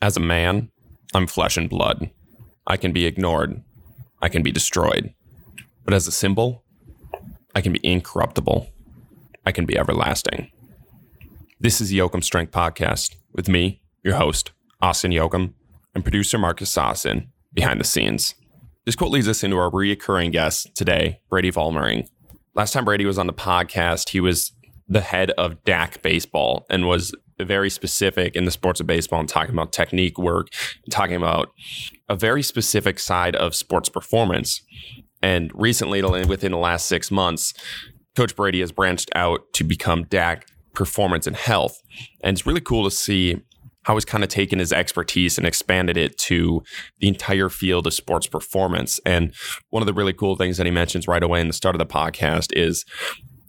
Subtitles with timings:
[0.00, 0.70] As a man,
[1.12, 2.10] I'm flesh and blood.
[2.68, 3.60] I can be ignored.
[4.22, 5.12] I can be destroyed.
[5.84, 6.62] But as a symbol,
[7.56, 8.72] I can be incorruptible.
[9.44, 10.52] I can be everlasting.
[11.58, 15.54] This is the Yoakum Strength Podcast with me, your host, Austin Yoakum,
[15.96, 18.36] and producer Marcus Sossin behind the scenes.
[18.86, 22.06] This quote leads us into our reoccurring guest today, Brady Vollmering.
[22.54, 24.52] Last time Brady was on the podcast, he was
[24.86, 27.12] the head of DAC Baseball and was
[27.44, 30.48] very specific in the sports of baseball and talking about technique work,
[30.90, 31.50] talking about
[32.08, 34.62] a very specific side of sports performance.
[35.22, 37.52] And recently, within the last six months,
[38.16, 40.42] Coach Brady has branched out to become DAC
[40.74, 41.80] Performance and Health.
[42.22, 43.36] And it's really cool to see
[43.82, 46.62] how he's kind of taken his expertise and expanded it to
[47.00, 49.00] the entire field of sports performance.
[49.06, 49.34] And
[49.70, 51.78] one of the really cool things that he mentions right away in the start of
[51.78, 52.84] the podcast is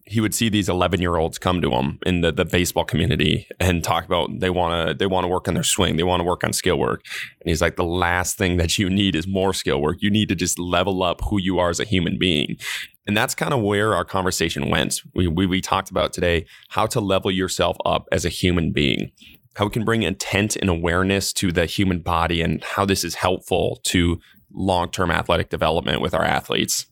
[0.09, 3.48] he would see these 11 year olds come to him in the, the baseball community
[3.59, 6.20] and talk about they want to they want to work on their swing they want
[6.20, 7.04] to work on skill work.
[7.41, 9.98] And he's like the last thing that you need is more skill work.
[10.02, 12.57] You need to just level up who you are as a human being.
[13.05, 15.02] And that's kind of where our conversation went.
[15.15, 19.12] We, we, we talked about today how to level yourself up as a human being
[19.55, 23.15] how we can bring intent and awareness to the human body and how this is
[23.15, 24.18] helpful to
[24.54, 26.85] long-term athletic development with our athletes.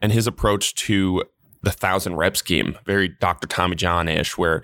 [0.00, 1.24] And his approach to
[1.62, 3.46] the thousand rep scheme, very Dr.
[3.46, 4.62] Tommy John ish, where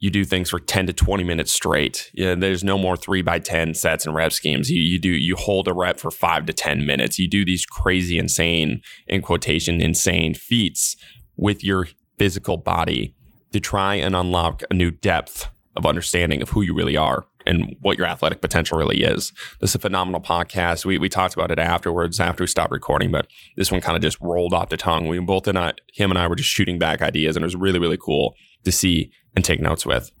[0.00, 2.10] you do things for 10 to 20 minutes straight.
[2.14, 4.70] Yeah, there's no more three by 10 sets and rep schemes.
[4.70, 7.18] You, you do, you hold a rep for five to 10 minutes.
[7.18, 10.96] You do these crazy, insane, in quotation, insane feats
[11.36, 13.14] with your physical body
[13.52, 17.74] to try and unlock a new depth of understanding of who you really are and
[17.80, 19.32] what your athletic potential really is.
[19.60, 20.84] This is a phenomenal podcast.
[20.84, 24.02] We, we talked about it afterwards after we stopped recording, but this one kind of
[24.02, 25.08] just rolled off the tongue.
[25.08, 27.56] We both and I, him and I were just shooting back ideas, and it was
[27.56, 30.12] really really cool to see and take notes with.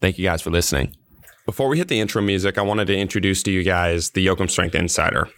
[0.00, 0.94] Thank you guys for listening.
[1.46, 4.50] Before we hit the intro music, I wanted to introduce to you guys the Yoakum
[4.50, 5.28] Strength Insider.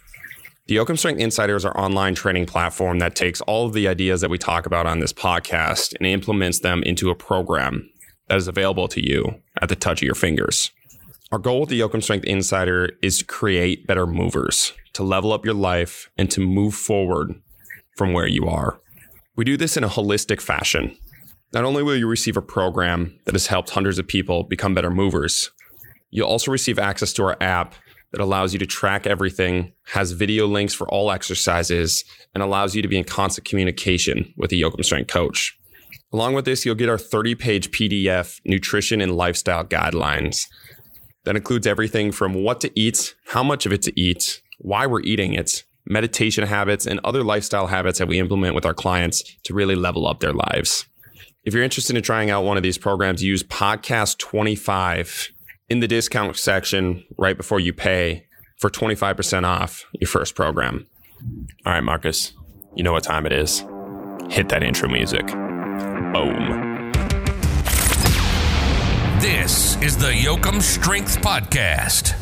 [0.67, 4.21] The Yoakum Strength Insider is our online training platform that takes all of the ideas
[4.21, 7.89] that we talk about on this podcast and implements them into a program
[8.27, 10.71] that is available to you at the touch of your fingers.
[11.31, 15.45] Our goal with the Yoakum Strength Insider is to create better movers, to level up
[15.45, 17.41] your life, and to move forward
[17.95, 18.81] from where you are.
[19.37, 20.97] We do this in a holistic fashion.
[21.53, 24.91] Not only will you receive a program that has helped hundreds of people become better
[24.91, 25.51] movers,
[26.09, 27.75] you'll also receive access to our app
[28.11, 32.03] that allows you to track everything, has video links for all exercises,
[32.35, 35.57] and allows you to be in constant communication with a Yoakum Strength coach.
[36.11, 40.47] Along with this, you'll get our 30 page PDF nutrition and lifestyle guidelines
[41.23, 45.01] that includes everything from what to eat, how much of it to eat, why we're
[45.01, 49.53] eating it, meditation habits, and other lifestyle habits that we implement with our clients to
[49.53, 50.85] really level up their lives.
[51.43, 55.31] If you're interested in trying out one of these programs, use podcast 25
[55.69, 58.25] in the discount section right before you pay
[58.57, 60.87] for 25% off your first program.
[61.65, 62.33] All right, Marcus,
[62.75, 63.65] you know what time it is.
[64.29, 65.25] Hit that intro music.
[65.27, 66.70] Boom.
[69.21, 72.15] This is the Yoakum Strength Podcast.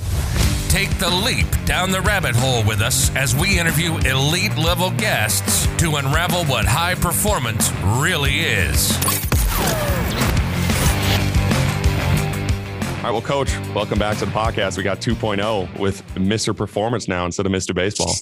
[0.68, 5.66] Take the leap down the rabbit hole with us as we interview elite level guests
[5.78, 7.72] to unravel what high performance
[8.02, 8.92] really is.
[12.98, 14.76] All right, well, Coach, welcome back to the podcast.
[14.76, 16.54] We got 2.0 with Mr.
[16.54, 17.74] Performance now instead of Mr.
[17.74, 18.14] Baseball.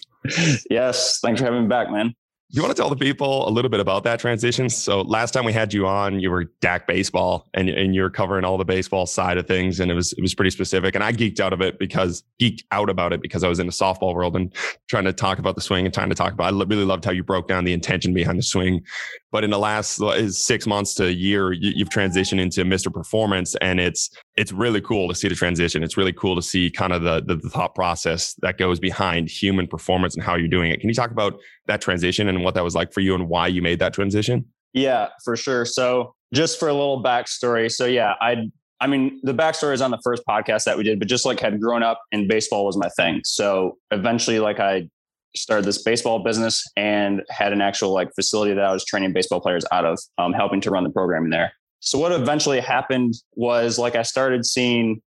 [0.70, 2.14] yes, thanks for having me back, man
[2.50, 4.70] you want to tell the people a little bit about that transition?
[4.70, 8.46] So last time we had you on, you were DAC baseball and, and you're covering
[8.46, 9.82] all the baseball side of things.
[9.82, 10.96] And it was, it was pretty specific.
[10.96, 13.66] And I geeked out of it because geeked out about it because I was in
[13.66, 14.54] the softball world and
[14.88, 17.12] trying to talk about the swing and trying to talk about, I really loved how
[17.12, 18.82] you broke down the intention behind the swing.
[19.30, 22.94] But in the last six months to a year, you, have transitioned into Mr.
[22.94, 25.84] Performance and it's, it's really cool to see the transition.
[25.84, 29.30] It's really cool to see kind of the, the, the thought process that goes behind
[29.30, 30.80] human performance and how you're doing it.
[30.80, 33.48] Can you talk about that transition and what that was like for you and why
[33.48, 34.46] you made that transition?
[34.74, 35.66] Yeah, for sure.
[35.66, 37.72] So just for a little backstory.
[37.72, 38.50] So yeah, I
[38.80, 41.40] I mean, the backstory is on the first podcast that we did, but just like
[41.40, 43.22] had grown up and baseball was my thing.
[43.24, 44.88] So eventually, like I
[45.36, 49.42] started this baseball business and had an actual like facility that I was training baseball
[49.42, 51.54] players out of, um, helping to run the programming there.
[51.80, 55.02] So what eventually happened was like I started seeing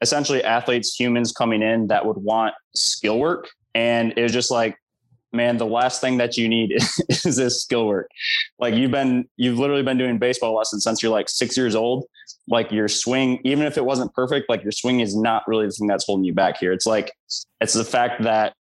[0.00, 3.48] essentially athletes, humans coming in that would want skill work.
[3.74, 4.76] And it was just like,
[5.32, 8.08] man, the last thing that you need is, is this skill work.
[8.58, 12.06] Like you've been, you've literally been doing baseball lessons since you're like six years old.
[12.48, 15.72] Like your swing, even if it wasn't perfect, like your swing is not really the
[15.72, 16.72] thing that's holding you back here.
[16.72, 17.12] It's like,
[17.60, 18.54] it's the fact that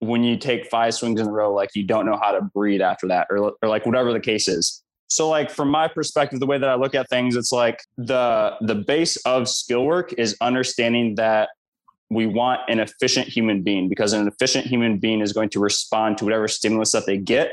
[0.00, 2.80] when you take five swings in a row, like you don't know how to breathe
[2.80, 4.82] after that, or, or like whatever the case is.
[5.08, 8.56] So like from my perspective, the way that I look at things, it's like the
[8.60, 11.50] the base of skill work is understanding that
[12.10, 16.18] we want an efficient human being because an efficient human being is going to respond
[16.18, 17.52] to whatever stimulus that they get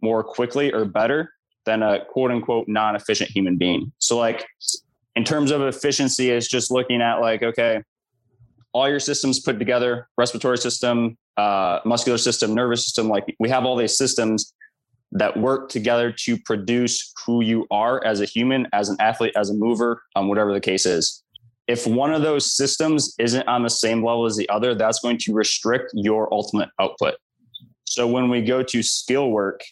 [0.00, 1.32] more quickly or better
[1.64, 3.92] than a quote unquote non efficient human being.
[3.98, 4.46] So, like,
[5.14, 7.82] in terms of efficiency, is just looking at like, okay,
[8.72, 13.64] all your systems put together respiratory system, uh, muscular system, nervous system like, we have
[13.64, 14.52] all these systems
[15.12, 19.50] that work together to produce who you are as a human, as an athlete, as
[19.50, 21.22] a mover, um, whatever the case is.
[21.68, 25.18] If one of those systems isn't on the same level as the other, that's going
[25.18, 27.14] to restrict your ultimate output.
[27.84, 29.62] So when we go to skill work,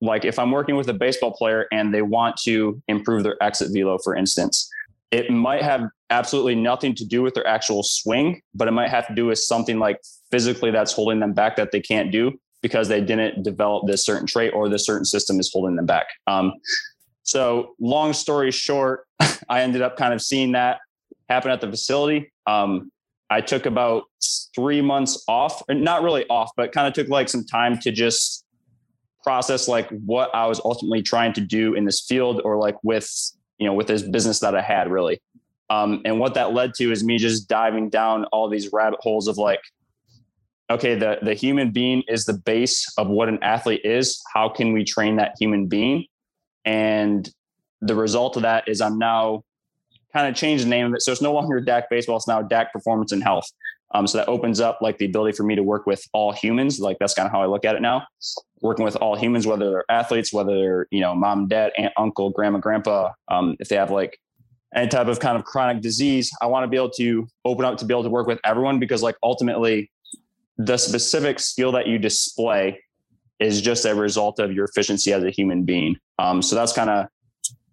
[0.00, 3.70] like if I'm working with a baseball player and they want to improve their exit
[3.72, 4.68] velo, for instance,
[5.10, 9.06] it might have absolutely nothing to do with their actual swing, but it might have
[9.06, 9.98] to do with something like
[10.30, 14.26] physically that's holding them back that they can't do because they didn't develop this certain
[14.26, 16.06] trait or this certain system is holding them back.
[16.26, 16.54] Um,
[17.22, 19.06] so, long story short,
[19.50, 20.78] I ended up kind of seeing that
[21.28, 22.32] happen at the facility.
[22.46, 22.90] Um,
[23.28, 24.04] I took about
[24.54, 28.46] three months off, not really off, but kind of took like some time to just
[29.22, 33.10] process like what I was ultimately trying to do in this field or like with,
[33.58, 35.20] you know, with this business that I had really.
[35.68, 39.28] Um, and what that led to is me just diving down all these rabbit holes
[39.28, 39.60] of like,
[40.70, 44.22] okay, the, the human being is the base of what an athlete is.
[44.32, 46.06] How can we train that human being?
[46.64, 47.28] And
[47.80, 49.42] the result of that is I'm now
[50.12, 51.02] kind of changed the name of it.
[51.02, 52.16] So it's no longer DAC baseball.
[52.16, 53.46] It's now DAC performance and health.
[53.94, 56.80] Um, so that opens up like the ability for me to work with all humans.
[56.80, 58.06] Like that's kind of how I look at it now.
[58.60, 62.30] Working with all humans, whether they're athletes, whether they're you know mom, dad, aunt, uncle,
[62.30, 63.10] grandma, grandpa.
[63.28, 64.18] Um, if they have like
[64.74, 67.78] any type of kind of chronic disease, I want to be able to open up
[67.78, 69.90] to be able to work with everyone because like ultimately,
[70.56, 72.80] the specific skill that you display
[73.40, 75.96] is just a result of your efficiency as a human being.
[76.18, 77.06] Um, so that's kind of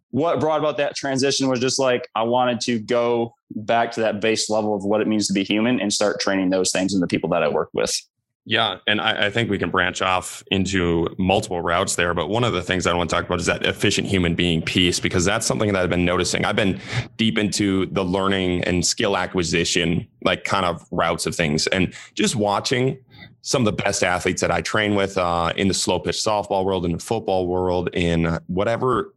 [0.09, 4.19] what brought about that transition was just like I wanted to go back to that
[4.19, 6.99] base level of what it means to be human and start training those things in
[6.99, 7.95] the people that I work with.
[8.45, 12.15] Yeah, and I, I, think we can branch off into multiple routes there.
[12.15, 14.63] But one of the things I want to talk about is that efficient human being
[14.63, 16.43] piece, because that's something that I've been noticing.
[16.43, 16.79] I've been
[17.17, 22.35] deep into the learning and skill acquisition, like kind of routes of things, and just
[22.35, 22.97] watching
[23.43, 26.65] some of the best athletes that I train with uh, in the slow pitch softball
[26.65, 29.13] world, in the football world, in whatever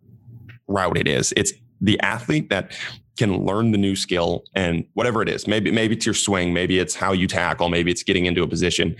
[0.66, 1.32] route it is.
[1.34, 2.76] It's the athlete that
[3.16, 5.46] can learn the new skill and whatever it is.
[5.46, 8.48] Maybe maybe it's your swing, maybe it's how you tackle, maybe it's getting into a
[8.48, 8.96] position.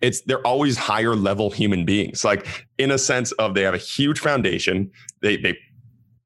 [0.00, 2.24] It's they're always higher level human beings.
[2.24, 4.90] Like in a sense of they have a huge foundation.
[5.20, 5.56] They they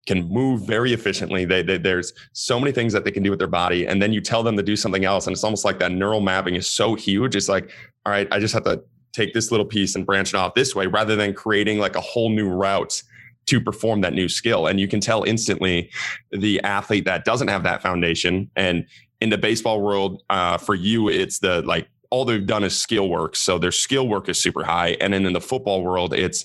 [0.07, 1.45] can move very efficiently.
[1.45, 4.13] They, they, there's so many things that they can do with their body, and then
[4.13, 6.69] you tell them to do something else, and it's almost like that neural mapping is
[6.69, 7.35] so huge.
[7.35, 7.71] It's like,
[8.07, 10.75] all right, I just have to take this little piece and branch it off this
[10.75, 13.03] way, rather than creating like a whole new route
[13.47, 14.67] to perform that new skill.
[14.67, 15.91] And you can tell instantly
[16.31, 18.51] the athlete that doesn't have that foundation.
[18.57, 18.87] And
[19.21, 23.09] in the baseball world, uh, for you, it's the like all they've done is skill
[23.09, 23.37] work.
[23.37, 24.97] So their skill work is super high.
[25.01, 26.45] And then in the football world, it's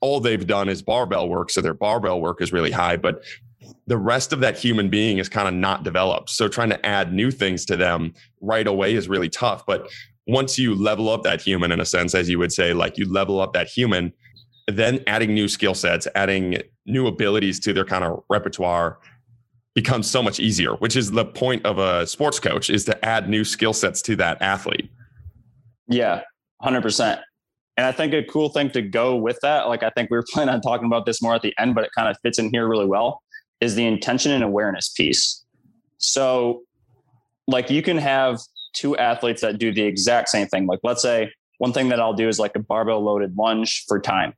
[0.00, 1.50] all they've done is barbell work.
[1.50, 2.96] So their barbell work is really high.
[2.96, 3.22] But
[3.86, 6.30] the rest of that human being is kind of not developed.
[6.30, 9.64] So trying to add new things to them right away is really tough.
[9.66, 9.90] But
[10.26, 13.10] once you level up that human, in a sense, as you would say, like you
[13.10, 14.12] level up that human,
[14.68, 18.98] then adding new skill sets, adding new abilities to their kind of repertoire
[19.74, 23.28] becomes so much easier, which is the point of a sports coach is to add
[23.28, 24.90] new skill sets to that athlete.
[25.88, 26.22] Yeah,
[26.62, 27.20] 100%.
[27.76, 30.24] And I think a cool thing to go with that, like I think we were
[30.32, 32.50] planning on talking about this more at the end, but it kind of fits in
[32.50, 33.22] here really well,
[33.60, 35.44] is the intention and awareness piece.
[35.98, 36.62] So,
[37.46, 38.40] like, you can have
[38.74, 40.66] two athletes that do the exact same thing.
[40.66, 44.00] Like, let's say one thing that I'll do is like a barbell loaded lunge for
[44.00, 44.34] time.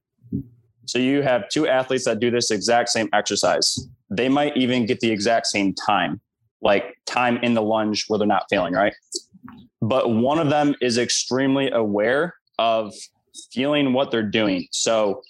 [0.86, 3.88] So you have two athletes that do this exact same exercise.
[4.10, 6.20] They might even get the exact same time,
[6.60, 8.94] like time in the lunge where they're not failing, right?
[9.80, 12.94] But one of them is extremely aware of
[13.52, 14.66] feeling what they're doing.
[14.70, 15.22] So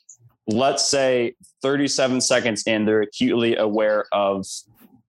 [0.46, 4.46] let's say 37 seconds in, they're acutely aware of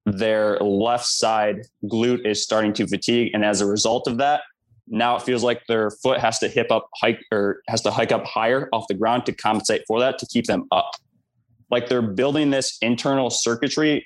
[0.06, 3.32] their left side glute is starting to fatigue.
[3.34, 4.42] And as a result of that,
[4.88, 8.12] now it feels like their foot has to hip up hike or has to hike
[8.12, 10.92] up higher off the ground to compensate for that to keep them up.
[11.72, 14.06] Like they're building this internal circuitry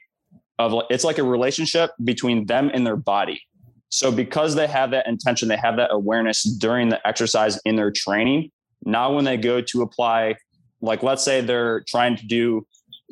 [0.57, 3.41] of it's like a relationship between them and their body.
[3.89, 7.91] So because they have that intention, they have that awareness during the exercise in their
[7.91, 8.51] training.
[8.85, 10.35] Now when they go to apply,
[10.81, 12.65] like let's say they're trying to do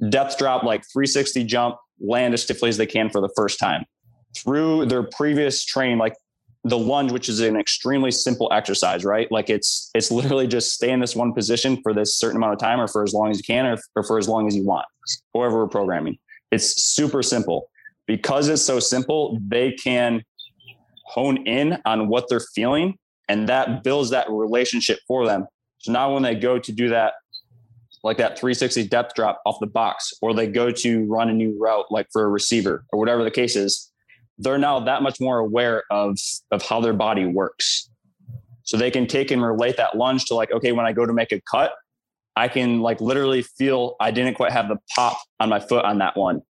[0.10, 3.86] depth drop like 360 jump, land as stiffly as they can for the first time.
[4.36, 6.14] Through their previous training, like
[6.64, 9.32] the lunge, which is an extremely simple exercise, right?
[9.32, 12.60] Like it's it's literally just stay in this one position for this certain amount of
[12.60, 14.66] time, or for as long as you can, or, or for as long as you
[14.66, 14.86] want.
[15.34, 16.18] However, we're programming,
[16.52, 17.70] it's super simple.
[18.06, 20.24] Because it's so simple, they can
[21.06, 22.98] hone in on what they're feeling
[23.28, 25.46] and that builds that relationship for them.
[25.80, 27.14] So now when they go to do that,
[28.04, 31.58] like that 360 depth drop off the box, or they go to run a new
[31.60, 33.92] route, like for a receiver or whatever the case is,
[34.38, 36.18] they're now that much more aware of,
[36.52, 37.90] of how their body works.
[38.64, 41.14] So they can take and relate that lunge to like, okay, when I go to
[41.14, 41.74] make a cut,
[42.36, 45.98] I can like literally feel I didn't quite have the pop on my foot on
[46.00, 46.42] that one.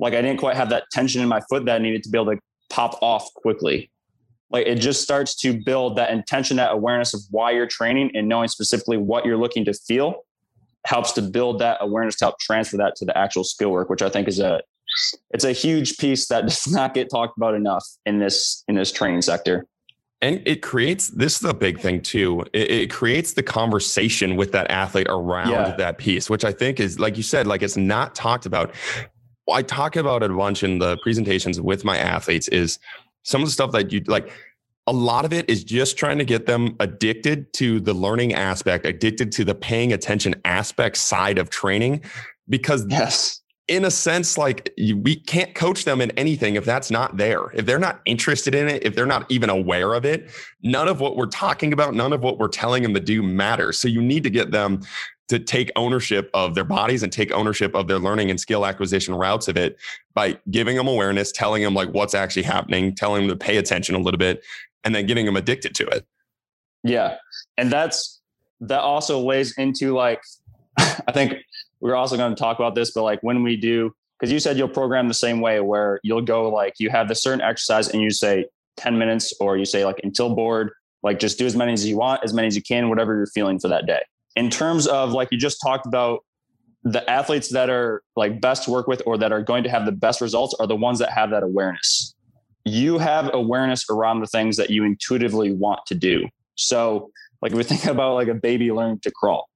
[0.00, 2.18] Like I didn't quite have that tension in my foot that I needed to be
[2.18, 2.40] able to
[2.70, 3.90] pop off quickly
[4.50, 8.28] like it just starts to build that intention that awareness of why you're training and
[8.28, 10.24] knowing specifically what you're looking to feel
[10.86, 14.02] helps to build that awareness to help transfer that to the actual skill work which
[14.02, 14.60] i think is a
[15.30, 18.92] it's a huge piece that does not get talked about enough in this in this
[18.92, 19.66] training sector
[20.20, 24.52] and it creates this is the big thing too it, it creates the conversation with
[24.52, 25.74] that athlete around yeah.
[25.76, 28.74] that piece which i think is like you said like it's not talked about
[29.52, 32.78] i talk about it a bunch in the presentations with my athletes is
[33.22, 34.30] some of the stuff that you like
[34.88, 38.86] a lot of it is just trying to get them addicted to the learning aspect,
[38.86, 42.02] addicted to the paying attention aspect side of training.
[42.48, 47.18] Because, yes, in a sense, like we can't coach them in anything if that's not
[47.18, 47.50] there.
[47.54, 50.30] If they're not interested in it, if they're not even aware of it,
[50.62, 53.78] none of what we're talking about, none of what we're telling them to do matters.
[53.78, 54.80] So you need to get them
[55.28, 59.14] to take ownership of their bodies and take ownership of their learning and skill acquisition
[59.14, 59.78] routes of it
[60.14, 63.94] by giving them awareness, telling them like what's actually happening, telling them to pay attention
[63.94, 64.42] a little bit,
[64.84, 66.06] and then getting them addicted to it.
[66.82, 67.16] Yeah.
[67.58, 68.20] And that's
[68.60, 70.22] that also lays into like
[70.78, 71.34] I think
[71.80, 74.58] we're also going to talk about this, but like when we do, because you said
[74.58, 78.02] you'll program the same way where you'll go like you have the certain exercise and
[78.02, 81.72] you say 10 minutes or you say like until bored, like just do as many
[81.72, 84.00] as you want, as many as you can, whatever you're feeling for that day.
[84.34, 86.24] In terms of like you just talked about
[86.84, 89.84] the athletes that are like best to work with or that are going to have
[89.84, 92.14] the best results are the ones that have that awareness.
[92.64, 96.28] You have awareness around the things that you intuitively want to do.
[96.54, 97.10] So
[97.42, 99.48] like we think about like a baby learning to crawl.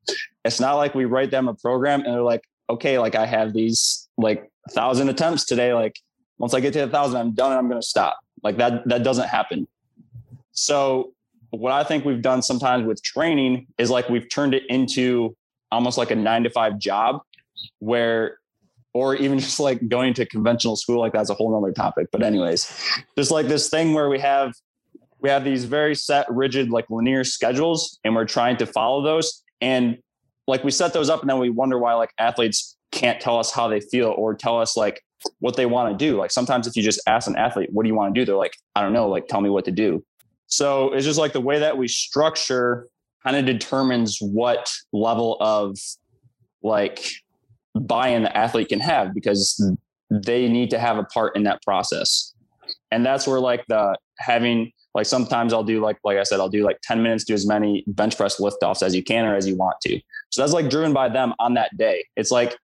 [0.45, 3.53] It's not like we write them a program and they're like okay like i have
[3.53, 5.99] these like a thousand attempts today like
[6.39, 8.19] once i get to a thousand i'm done and i'm going to stop.
[8.43, 9.69] Like that that doesn't happen.
[10.53, 11.13] So
[11.51, 15.37] what I think we've done sometimes with training is like we've turned it into
[15.71, 17.21] almost like a nine to five job
[17.79, 18.39] where
[18.95, 22.09] or even just like going to conventional school like that's a whole nother topic.
[22.11, 24.53] But anyways just like this thing where we have
[25.23, 29.43] we have these very set rigid like linear schedules and we're trying to follow those.
[29.61, 29.99] And
[30.49, 33.53] like we set those up and then we wonder why like athletes can't tell us
[33.53, 35.01] how they feel or tell us like
[35.39, 36.17] what they want to do.
[36.17, 38.25] Like sometimes if you just ask an athlete what do you want to do?
[38.25, 40.05] they're like i don't know like tell me what to do.
[40.49, 42.89] So it's just like the way that we structure
[43.23, 45.79] kind of determines what level of
[46.63, 47.09] like
[47.75, 49.65] buy-in the athlete can have because
[50.11, 52.35] they need to have a part in that process.
[52.91, 56.49] And that's where like the having like sometimes I'll do like like I said, I'll
[56.49, 59.35] do like 10 minutes, do as many bench press lift offs as you can or
[59.35, 60.01] as you want to.
[60.31, 62.05] So that's like driven by them on that day.
[62.17, 62.57] It's like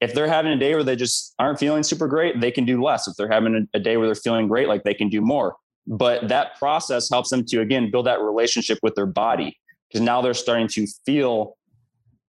[0.00, 2.82] if they're having a day where they just aren't feeling super great, they can do
[2.82, 3.08] less.
[3.08, 5.56] If they're having a, a day where they're feeling great, like they can do more
[5.86, 9.56] but that process helps them to again build that relationship with their body
[9.88, 11.56] because now they're starting to feel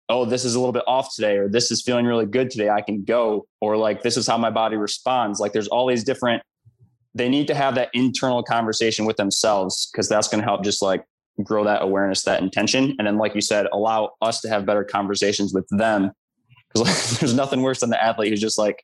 [0.09, 2.69] oh this is a little bit off today or this is feeling really good today
[2.69, 6.03] i can go or like this is how my body responds like there's all these
[6.03, 6.43] different
[7.15, 10.81] they need to have that internal conversation with themselves because that's going to help just
[10.81, 11.03] like
[11.43, 14.83] grow that awareness that intention and then like you said allow us to have better
[14.83, 16.11] conversations with them
[16.73, 18.83] because like, there's nothing worse than the athlete who's just like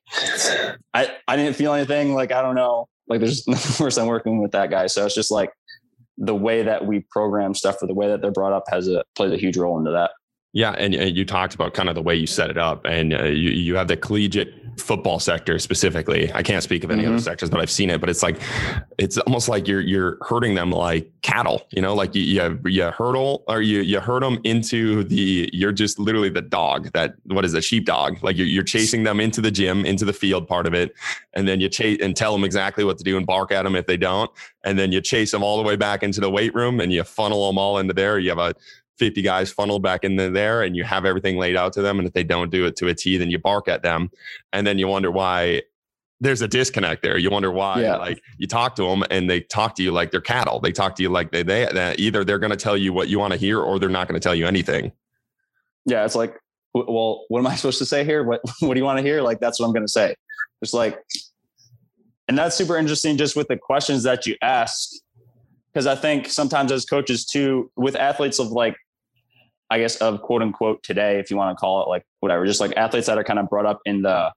[0.94, 4.42] i i didn't feel anything like i don't know like there's nothing worse than working
[4.42, 4.88] with that guy.
[4.88, 5.52] So it's just like
[6.18, 9.04] the way that we program stuff or the way that they're brought up has a
[9.16, 10.12] plays a huge role into that.
[10.54, 13.14] Yeah, and, and you talked about kind of the way you set it up, and
[13.14, 16.32] uh, you you have the collegiate football sector specifically.
[16.34, 17.14] I can't speak of any mm-hmm.
[17.14, 18.00] other sectors, but I've seen it.
[18.00, 18.38] But it's like
[18.98, 21.68] it's almost like you're you're herding them like cattle.
[21.72, 25.50] You know, like you you, you hurdle or you you hurt them into the.
[25.54, 28.24] You're just literally the dog that what is a sheepdog?
[28.24, 30.94] Like you're you're chasing them into the gym, into the field part of it,
[31.34, 33.76] and then you chase and tell them exactly what to do and bark at them
[33.76, 34.32] if they don't,
[34.64, 37.04] and then you chase them all the way back into the weight room and you
[37.04, 38.20] funnel them all into there.
[38.20, 38.54] You have a
[39.02, 41.98] 50 guys funneled back in there and you have everything laid out to them.
[41.98, 44.12] And if they don't do it to a T, then you bark at them.
[44.54, 45.64] And then you wonder why
[46.20, 47.18] there's a disconnect there.
[47.18, 47.96] You wonder why, yeah.
[47.96, 50.60] like you talk to them and they talk to you like they're cattle.
[50.60, 53.08] They talk to you like they, they, they either they're going to tell you what
[53.08, 54.92] you want to hear or they're not going to tell you anything.
[55.88, 56.06] Yeah.
[56.06, 56.38] It's like,
[56.76, 58.24] well, what am I supposed to say here?
[58.24, 59.24] What, what do you want to hear?
[59.24, 60.14] Like, that's what I'm going to say.
[60.62, 61.00] It's like,
[62.28, 64.92] and that's super interesting just with the questions that you ask.
[65.74, 68.76] Cause I think sometimes as coaches too, with athletes of like
[69.72, 72.60] I guess, of quote unquote today, if you want to call it like whatever, just
[72.60, 74.32] like athletes that are kind of brought up in the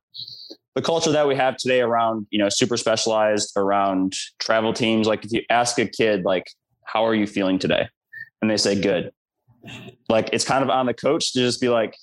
[0.76, 5.25] the culture that we have today around, you know, super specialized around travel teams, like
[5.25, 6.45] if you ask a kid, like,
[6.85, 7.88] how are you feeling today?
[8.41, 9.12] And they say good.
[10.09, 11.97] Like it's kind of on the coach to just be like,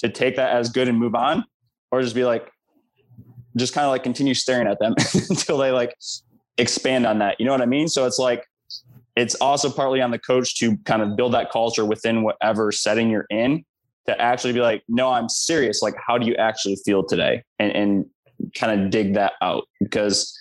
[0.00, 1.44] to take that as good and move on,
[1.92, 2.50] or just be like,
[3.56, 4.94] just kind of like continue staring at them
[5.30, 5.94] until they like
[6.56, 7.38] expand on that.
[7.38, 7.88] You know what I mean?
[7.88, 8.44] So it's like,
[9.18, 13.10] it's also partly on the coach to kind of build that culture within whatever setting
[13.10, 13.64] you're in
[14.06, 15.82] to actually be like, no, I'm serious.
[15.82, 17.42] Like, how do you actually feel today?
[17.58, 18.06] And, and
[18.54, 20.38] kind of dig that out because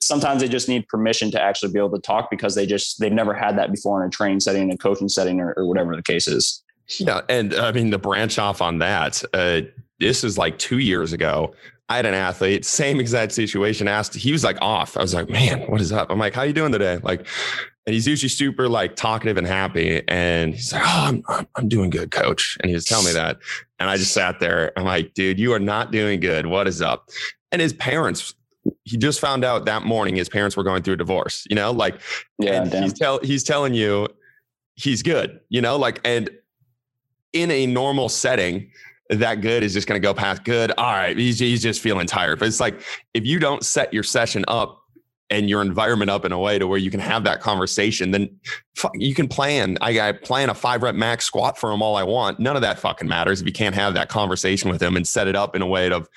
[0.00, 3.12] sometimes they just need permission to actually be able to talk because they just, they've
[3.12, 6.02] never had that before in a training setting, a coaching setting, or, or whatever the
[6.02, 6.62] case is.
[6.98, 7.20] Yeah.
[7.28, 9.60] And I mean, the branch off on that, uh,
[10.00, 11.54] this is like two years ago.
[11.90, 13.88] I had an athlete, same exact situation.
[13.88, 14.96] Asked, he was like off.
[14.96, 16.10] I was like, man, what is up?
[16.10, 16.98] I'm like, how you doing today?
[17.02, 17.26] Like,
[17.88, 20.02] and he's usually super like talkative and happy.
[20.08, 22.58] And he's like, oh, I'm I'm doing good, coach.
[22.60, 23.38] And he was telling me that,
[23.78, 24.78] and I just sat there.
[24.78, 26.44] I'm like, dude, you are not doing good.
[26.44, 27.08] What is up?
[27.50, 28.34] And his parents.
[28.84, 31.46] He just found out that morning his parents were going through a divorce.
[31.48, 31.98] You know, like,
[32.38, 34.06] yeah, and he's tell he's telling you
[34.74, 35.40] he's good.
[35.48, 36.28] You know, like, and
[37.32, 38.70] in a normal setting,
[39.08, 40.72] that good is just going to go past good.
[40.76, 42.38] All right, he's, he's just feeling tired.
[42.38, 42.82] But it's like
[43.14, 44.82] if you don't set your session up
[45.30, 48.28] and your environment up in a way to where you can have that conversation, then
[48.94, 49.76] you can plan.
[49.80, 52.40] I, I plan a five rep max squat for him all I want.
[52.40, 55.28] None of that fucking matters if you can't have that conversation with him and set
[55.28, 56.08] it up in a way of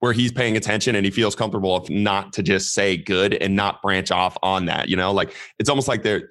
[0.00, 3.56] where he's paying attention and he feels comfortable if not to just say good and
[3.56, 4.88] not branch off on that.
[4.88, 6.28] You know, like it's almost like they're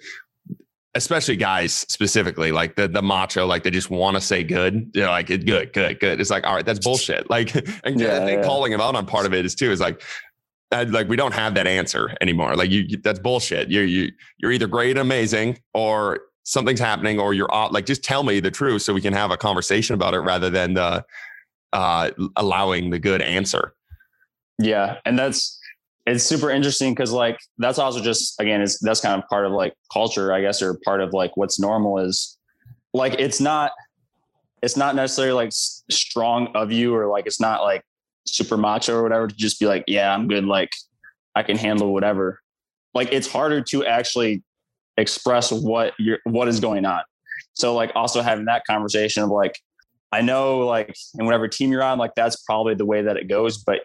[0.98, 4.92] especially guys specifically, like the the macho, like they just want to say good.
[4.94, 6.20] They're like good, good, good.
[6.20, 7.30] It's like, all right, that's bullshit.
[7.30, 8.44] Like, and yeah, I think yeah.
[8.44, 10.02] calling him out on part of it is too is like,
[10.72, 12.56] like we don't have that answer anymore.
[12.56, 13.70] Like you, that's bullshit.
[13.70, 17.72] You you you're either great and amazing, or something's happening, or you're off.
[17.72, 20.50] Like just tell me the truth so we can have a conversation about it rather
[20.50, 21.06] than the
[21.74, 23.74] uh, allowing the good answer.
[24.60, 25.58] Yeah, and that's
[26.08, 29.52] it's super interesting because like that's also just again is that's kind of part of
[29.52, 32.38] like culture i guess or part of like what's normal is
[32.94, 33.74] like it's not
[34.64, 37.84] it's not necessarily like strong of you or like it's not like
[38.28, 40.72] super macho or whatever to just be like yeah i'm good like
[41.36, 42.40] i can handle whatever
[42.94, 44.44] like it's harder to actually
[44.98, 47.02] express what you're what is going on
[47.54, 49.60] so like also having that conversation of like
[50.12, 53.28] i know like in whatever team you're on like that's probably the way that it
[53.28, 53.82] goes but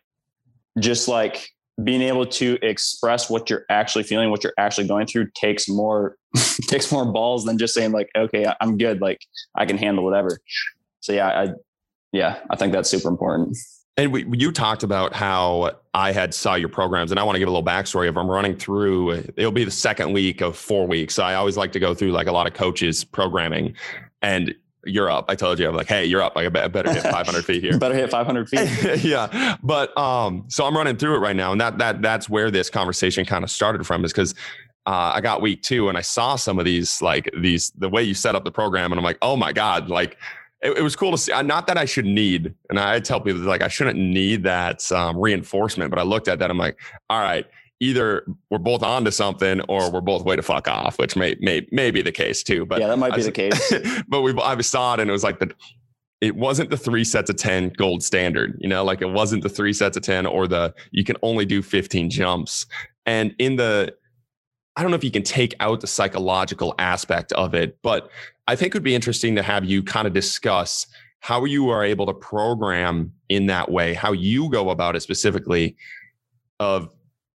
[0.79, 1.49] just like
[1.83, 6.17] being able to express what you're actually feeling, what you're actually going through takes more
[6.63, 9.01] takes more balls than just saying like, okay, I'm good.
[9.01, 9.19] Like
[9.57, 10.39] I can handle whatever.
[11.01, 11.49] So yeah, I,
[12.13, 13.57] yeah, I think that's super important.
[13.97, 17.39] And we, you talked about how I had saw your programs, and I want to
[17.39, 19.13] give a little backstory of I'm running through.
[19.37, 21.19] It'll be the second week of four weeks.
[21.19, 23.75] I always like to go through like a lot of coaches programming,
[24.23, 25.27] and you're up.
[25.29, 26.37] I told you, I'm like, hey, you're up.
[26.37, 27.79] I better hit 500 feet here.
[27.79, 29.05] better hit 500 feet.
[29.05, 32.51] yeah, but um, so I'm running through it right now, and that that that's where
[32.51, 34.35] this conversation kind of started from, is because
[34.87, 38.03] uh, I got week two, and I saw some of these like these the way
[38.03, 40.17] you set up the program, and I'm like, oh my god, like.
[40.62, 41.33] It, it was cool to see.
[41.33, 44.90] Uh, not that I should need, and I tell people like I shouldn't need that
[44.92, 46.51] um, reinforcement, but I looked at that.
[46.51, 46.79] I'm like,
[47.11, 47.46] all right,
[47.81, 51.66] either we're both onto something or we're both way to fuck off, which may may
[51.72, 52.64] may be the case too.
[52.64, 53.72] But yeah, that might be the case.
[54.09, 55.53] but we I saw it and it was like the
[56.20, 59.48] it wasn't the three sets of 10 gold standard, you know, like it wasn't the
[59.48, 62.64] three sets of 10 or the you can only do 15 jumps.
[63.05, 63.92] And in the
[64.77, 68.09] I don't know if you can take out the psychological aspect of it, but
[68.53, 70.87] I think it would be interesting to have you kind of discuss
[71.21, 75.75] how you are able to program in that way, how you go about it specifically
[76.61, 76.91] of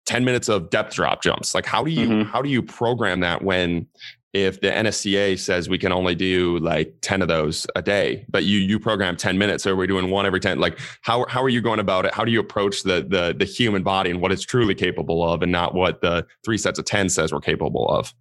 [0.08, 1.56] 10 minutes of depth drop jumps.
[1.56, 2.30] Like how do you mm-hmm.
[2.30, 3.88] how do you program that when
[4.34, 8.44] if the NSCA says we can only do like 10 of those a day but
[8.44, 11.48] you you program 10 minutes so we're doing one every 10 like how how are
[11.48, 12.14] you going about it?
[12.14, 15.42] How do you approach the the the human body and what it's truly capable of
[15.44, 18.14] and not what the three sets of 10 says we're capable of?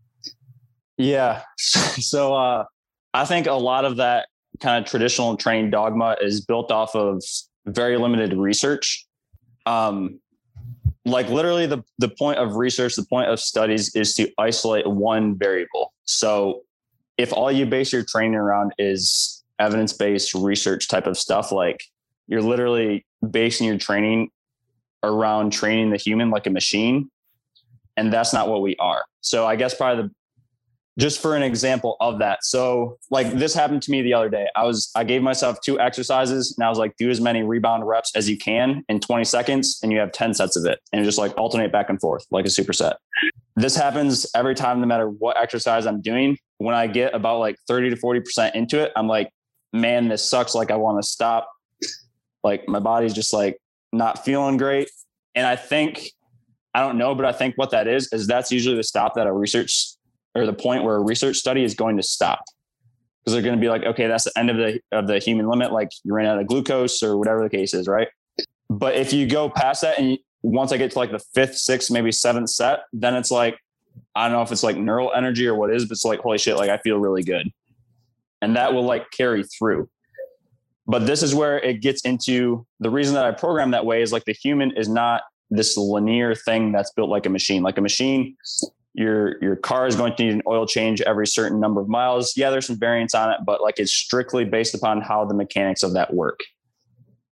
[0.96, 1.42] Yeah.
[1.96, 2.64] So uh
[3.14, 4.28] i think a lot of that
[4.60, 7.22] kind of traditional training dogma is built off of
[7.66, 9.06] very limited research.
[9.66, 10.20] Um
[11.06, 15.36] like literally the, the point of research the point of studies is to isolate one
[15.36, 15.92] variable.
[16.04, 16.62] So
[17.18, 21.84] if all you base your training around is evidence-based research type of stuff like
[22.26, 24.30] you're literally basing your training
[25.02, 27.10] around training the human like a machine
[27.96, 29.04] and that's not what we are.
[29.20, 30.10] So i guess probably the
[30.98, 32.44] just for an example of that.
[32.44, 34.46] So like this happened to me the other day.
[34.54, 37.86] I was I gave myself two exercises and I was like do as many rebound
[37.86, 41.04] reps as you can in 20 seconds and you have 10 sets of it and
[41.04, 42.94] just like alternate back and forth like a superset.
[43.56, 46.38] This happens every time no matter what exercise I'm doing.
[46.58, 49.30] When I get about like 30 to 40% into it, I'm like
[49.72, 51.50] man this sucks like I want to stop.
[52.44, 53.58] Like my body's just like
[53.92, 54.88] not feeling great.
[55.34, 56.10] And I think,
[56.74, 59.26] I don't know, but I think what that is, is that's usually the stop that
[59.26, 59.93] a research
[60.34, 62.44] or the point where a research study is going to stop.
[63.20, 65.48] Because they're going to be like, okay, that's the end of the of the human
[65.48, 65.72] limit.
[65.72, 68.08] Like you ran out of glucose or whatever the case is, right?
[68.68, 71.56] But if you go past that and you, once I get to like the fifth,
[71.56, 73.58] sixth, maybe seventh set, then it's like,
[74.14, 76.36] I don't know if it's like neural energy or what is, but it's like, holy
[76.36, 77.50] shit, like I feel really good.
[78.42, 79.88] And that will like carry through.
[80.86, 84.12] But this is where it gets into the reason that I program that way is
[84.12, 87.62] like the human is not this linear thing that's built like a machine.
[87.62, 88.36] Like a machine,
[88.94, 92.36] your your car is going to need an oil change every certain number of miles.
[92.36, 95.82] Yeah, there's some variance on it, but like it's strictly based upon how the mechanics
[95.82, 96.40] of that work.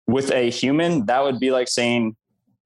[0.08, 2.15] With a human, that would be like saying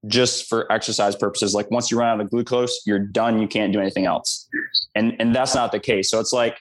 [0.06, 3.40] just for exercise purposes, like once you run out of glucose, you're done.
[3.40, 4.48] You can't do anything else.
[4.94, 6.08] And and that's not the case.
[6.08, 6.60] So it's like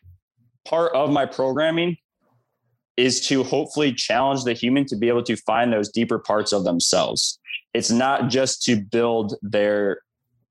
[0.66, 1.98] part of my programming
[2.98, 6.64] is to hopefully challenge the human to be able to find those deeper parts of
[6.64, 7.40] themselves.
[7.74, 10.02] It's not just to build their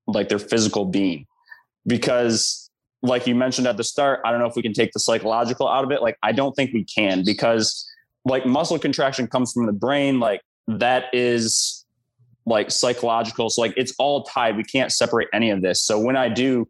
[0.07, 1.25] like their physical being
[1.85, 2.69] because
[3.01, 5.67] like you mentioned at the start, I don't know if we can take the psychological
[5.67, 6.01] out of it.
[6.01, 7.89] Like I don't think we can because
[8.25, 11.85] like muscle contraction comes from the brain like that is
[12.45, 13.49] like psychological.
[13.49, 14.55] So like it's all tied.
[14.55, 15.81] We can't separate any of this.
[15.81, 16.67] So when I do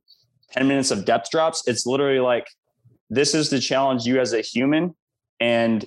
[0.51, 2.47] 10 minutes of depth drops, it's literally like
[3.09, 4.95] this is the challenge you as a human
[5.39, 5.85] and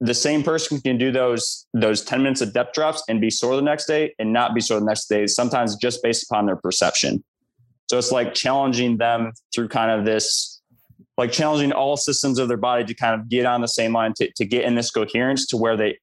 [0.00, 3.54] the same person can do those those 10 minutes of depth drops and be sore
[3.54, 6.56] the next day and not be sore the next day sometimes just based upon their
[6.56, 7.22] perception
[7.92, 10.62] so it's like challenging them through kind of this
[11.18, 14.14] like challenging all systems of their body to kind of get on the same line
[14.16, 15.98] to, to get in this coherence to where they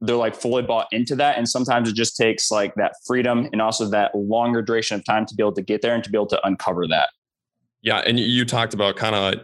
[0.00, 3.62] they're like fully bought into that and sometimes it just takes like that freedom and
[3.62, 6.18] also that longer duration of time to be able to get there and to be
[6.18, 7.08] able to uncover that
[7.82, 9.40] yeah and you talked about kind of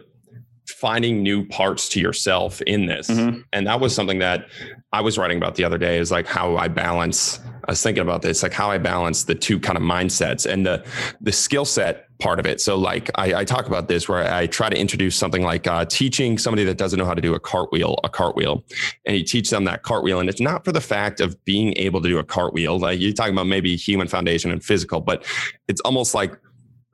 [0.67, 3.09] finding new parts to yourself in this.
[3.09, 3.41] Mm-hmm.
[3.53, 4.47] And that was something that
[4.95, 7.41] I was writing about the other day is like how I balance.
[7.65, 10.65] I was thinking about this, like how I balance the two kind of mindsets and
[10.65, 10.85] the
[11.19, 12.61] the skill set part of it.
[12.61, 15.83] So like I, I, talk about this where I try to introduce something like uh,
[15.83, 18.63] teaching somebody that doesn't know how to do a cartwheel, a cartwheel,
[19.05, 20.21] and you teach them that cartwheel.
[20.21, 22.79] And it's not for the fact of being able to do a cartwheel.
[22.79, 25.25] Like you're talking about maybe human foundation and physical, but
[25.67, 26.39] it's almost like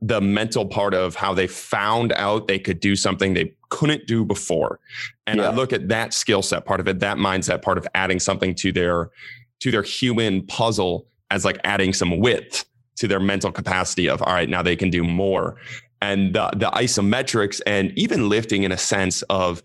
[0.02, 4.26] the mental part of how they found out they could do something they couldn't do
[4.26, 4.80] before.
[5.28, 5.50] And yeah.
[5.50, 8.56] I look at that skill set part of it, that mindset part of adding something
[8.56, 9.12] to their
[9.60, 12.66] to their human puzzle as like adding some width
[12.98, 15.56] to their mental capacity of all right, now they can do more.
[16.02, 19.62] And the, the isometrics and even lifting in a sense of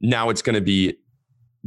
[0.00, 0.96] now it's going to be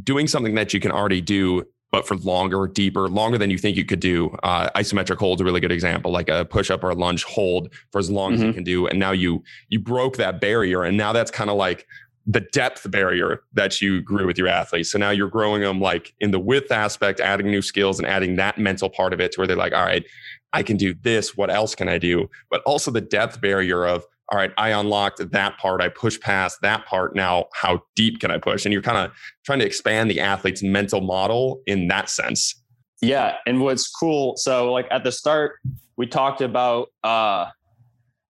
[0.03, 3.77] doing something that you can already do but for longer, deeper, longer than you think
[3.77, 4.29] you could do.
[4.43, 7.23] Uh, isometric hold is a really good example, like a push up or a lunge
[7.23, 8.35] hold for as long mm-hmm.
[8.35, 8.55] as you mm-hmm.
[8.55, 8.87] can do.
[8.87, 11.87] And now you you broke that barrier, and now that's kind of like
[12.29, 14.91] the depth barrier that you grew with your athletes.
[14.91, 18.35] So now you're growing them like in the width aspect, adding new skills and adding
[18.35, 20.05] that mental part of it to where they're like, all right,
[20.51, 21.37] I can do this.
[21.37, 22.29] What else can I do?
[22.49, 25.81] But also the depth barrier of all right, I unlocked that part.
[25.81, 27.15] I pushed past that part.
[27.15, 28.65] Now, how deep can I push?
[28.65, 29.11] And you're kind of
[29.45, 32.61] trying to expand the athlete's mental model in that sense.
[33.01, 33.35] Yeah.
[33.45, 35.59] And what's cool, so like at the start,
[35.97, 37.47] we talked about uh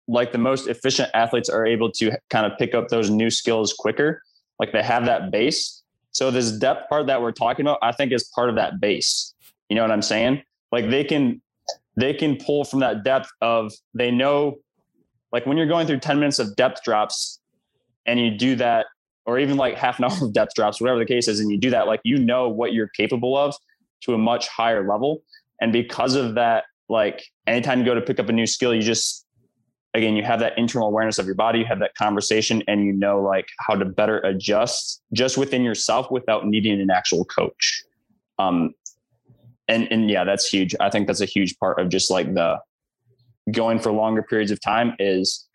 [0.08, 3.74] like the most efficient athletes are able to kind of pick up those new skills
[3.74, 4.22] quicker.
[4.60, 5.84] Like they have that base.
[6.12, 9.34] So this depth part that we're talking about, I think is part of that base.
[9.70, 10.44] You know what I'm saying?
[10.72, 11.42] Like they can
[11.98, 14.58] they can pull from that depth of they know
[15.32, 17.40] like when you're going through 10 minutes of depth drops
[18.06, 18.88] and you do that
[19.26, 21.58] or even like half an hour of depth drops whatever the case is and you
[21.58, 23.56] do that like you know what you're capable of
[24.02, 25.24] to a much higher level.
[25.62, 28.82] And because of that like anytime you go to pick up a new skill you
[28.82, 29.26] just
[29.96, 32.94] again you have that internal awareness of your body you have that conversation and you
[32.94, 37.84] know like how to better adjust just within yourself without needing an actual coach.
[38.38, 38.74] Um
[39.68, 40.76] and and yeah that's huge.
[40.80, 42.60] I think that's a huge part of just like the
[43.52, 45.46] going for longer periods of time is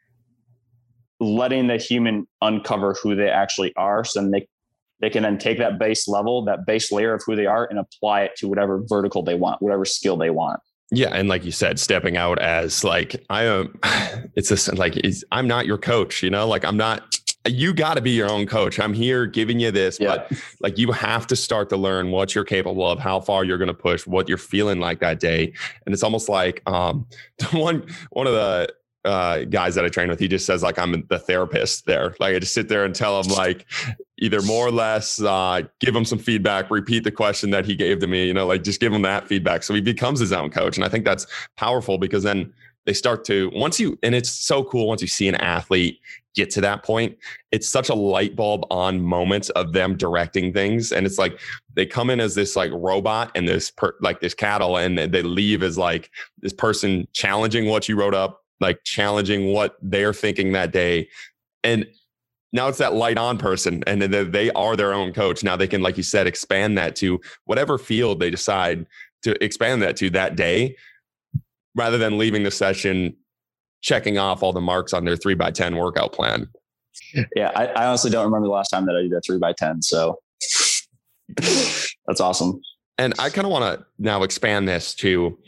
[1.21, 4.47] letting the human uncover who they actually are so then they
[5.01, 7.79] they can then take that base level that base layer of who they are and
[7.79, 10.61] apply it to whatever vertical they want whatever skill they want.
[10.93, 13.79] Yeah and like you said stepping out as like i am
[14.35, 16.47] it's just like it's, i'm not your coach you know?
[16.47, 18.79] Like i'm not you got to be your own coach.
[18.79, 20.17] I'm here giving you this, yeah.
[20.29, 23.59] but like you have to start to learn what you're capable of, how far you're
[23.59, 25.53] going to push, what you're feeling like that day.
[25.87, 27.07] And it's almost like um,
[27.53, 28.73] one one of the
[29.05, 32.15] uh, guys that I train with, he just says like I'm the therapist there.
[32.21, 33.67] Like I just sit there and tell him like
[34.19, 38.01] either more or less, uh, give him some feedback, repeat the question that he gave
[38.01, 38.27] to me.
[38.27, 40.77] You know, like just give him that feedback, so he becomes his own coach.
[40.77, 41.27] And I think that's
[41.57, 42.53] powerful because then
[42.87, 46.01] they start to once you and it's so cool once you see an athlete
[46.35, 47.17] get to that point
[47.51, 51.41] it's such a light bulb on moment of them directing things and it's like
[51.75, 55.23] they come in as this like robot and this per, like this cattle and they
[55.23, 60.53] leave as like this person challenging what you wrote up like challenging what they're thinking
[60.53, 61.09] that day
[61.65, 61.87] and
[62.53, 65.45] now it's that light on person and they are their own coach.
[65.45, 68.87] Now they can like you said expand that to whatever field they decide
[69.23, 70.77] to expand that to that day
[71.75, 73.17] rather than leaving the session
[73.83, 76.49] checking off all the marks on their three by 10 workout plan.
[77.35, 77.51] Yeah.
[77.55, 79.83] I, I honestly don't remember the last time that I did a three by 10.
[79.83, 80.19] So
[81.37, 82.61] that's awesome.
[82.99, 85.39] And I kind of want to now expand this to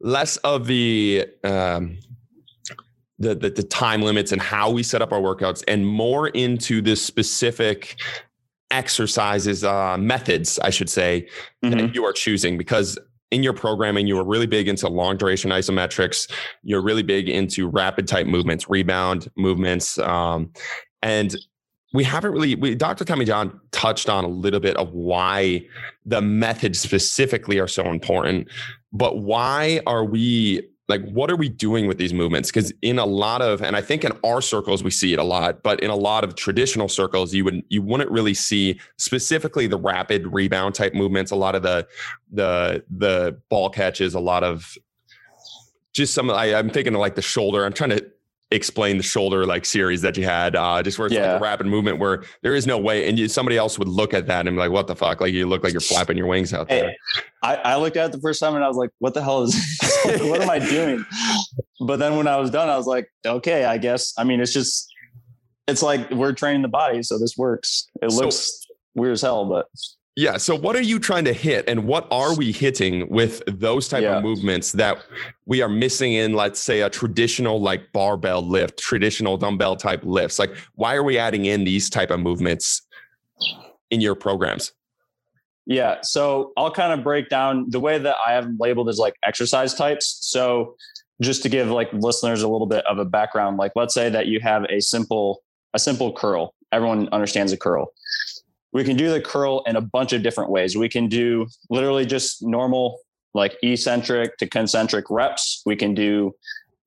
[0.00, 1.98] less of the, um,
[3.18, 6.82] the, the, the time limits and how we set up our workouts and more into
[6.82, 7.96] the specific
[8.70, 11.26] exercises uh, methods i should say
[11.64, 11.78] mm-hmm.
[11.78, 12.98] that you are choosing because
[13.30, 16.30] in your programming, you were really big into long duration isometrics.
[16.62, 19.98] You're really big into rapid type movements, rebound movements.
[19.98, 20.52] Um,
[21.02, 21.36] and
[21.92, 23.04] we haven't really, we, Dr.
[23.04, 25.66] Tommy John touched on a little bit of why
[26.04, 28.48] the methods specifically are so important,
[28.92, 32.50] but why are we like what are we doing with these movements?
[32.50, 35.24] Because in a lot of and i think in our circles we see it a
[35.24, 39.66] lot but in a lot of traditional circles you would you wouldn't really see specifically
[39.66, 41.86] the rapid rebound type movements a lot of the
[42.32, 44.76] the the ball catches a lot of
[45.92, 47.64] just some I, i'm thinking of like the shoulder.
[47.64, 48.06] I'm trying to
[48.50, 51.32] explain the shoulder like series that you had, uh, just where it's yeah.
[51.32, 54.14] like a rapid movement where there is no way, and you, somebody else would look
[54.14, 56.26] at that and be like, "What the fuck?" Like you look like you're flapping your
[56.26, 56.90] wings out there.
[56.90, 56.96] Hey,
[57.42, 59.42] I, I looked at it the first time and I was like, "What the hell
[59.42, 59.54] is?
[60.04, 61.04] what am I doing?"
[61.80, 64.52] But then when I was done, I was like, "Okay, I guess." I mean, it's
[64.52, 64.88] just,
[65.66, 67.88] it's like we're training the body, so this works.
[68.00, 69.66] It looks so, weird as hell, but
[70.18, 70.36] yeah.
[70.36, 74.02] So what are you trying to hit and what are we hitting with those type
[74.02, 74.16] yeah.
[74.16, 74.98] of movements that
[75.46, 80.40] we are missing in, let's say a traditional like barbell lift, traditional dumbbell type lifts?
[80.40, 82.82] Like why are we adding in these type of movements
[83.92, 84.72] in your programs?
[85.66, 85.98] Yeah.
[86.02, 89.72] So I'll kind of break down the way that I have labeled as like exercise
[89.72, 90.18] types.
[90.22, 90.74] So
[91.22, 94.26] just to give like listeners a little bit of a background, like let's say that
[94.26, 96.56] you have a simple, a simple curl.
[96.72, 97.92] Everyone understands a curl
[98.72, 100.76] we can do the curl in a bunch of different ways.
[100.76, 102.98] We can do literally just normal,
[103.34, 105.62] like eccentric to concentric reps.
[105.64, 106.34] We can do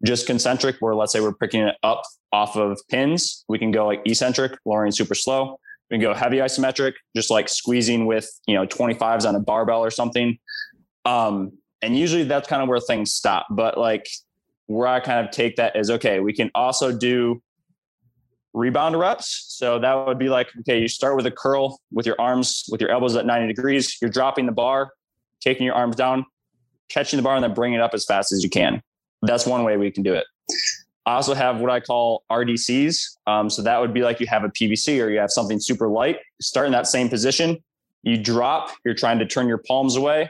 [0.05, 3.43] just concentric, where let's say we're picking it up off of pins.
[3.47, 5.59] We can go like eccentric, lowering super slow.
[5.89, 9.83] We can go heavy isometric, just like squeezing with, you know, 25s on a barbell
[9.83, 10.37] or something.
[11.03, 13.47] Um, and usually that's kind of where things stop.
[13.49, 14.07] But like
[14.67, 17.41] where I kind of take that is okay, we can also do
[18.53, 19.45] rebound reps.
[19.47, 22.81] So that would be like, okay, you start with a curl with your arms, with
[22.81, 23.97] your elbows at 90 degrees.
[24.01, 24.91] You're dropping the bar,
[25.39, 26.25] taking your arms down,
[26.89, 28.81] catching the bar, and then bringing it up as fast as you can.
[29.21, 30.25] That's one way we can do it.
[31.05, 33.17] I also have what I call RDCs.
[33.25, 35.87] Um, so that would be like you have a PVC or you have something super
[35.87, 36.19] light.
[36.41, 37.57] Start in that same position.
[38.03, 40.29] You drop, you're trying to turn your palms away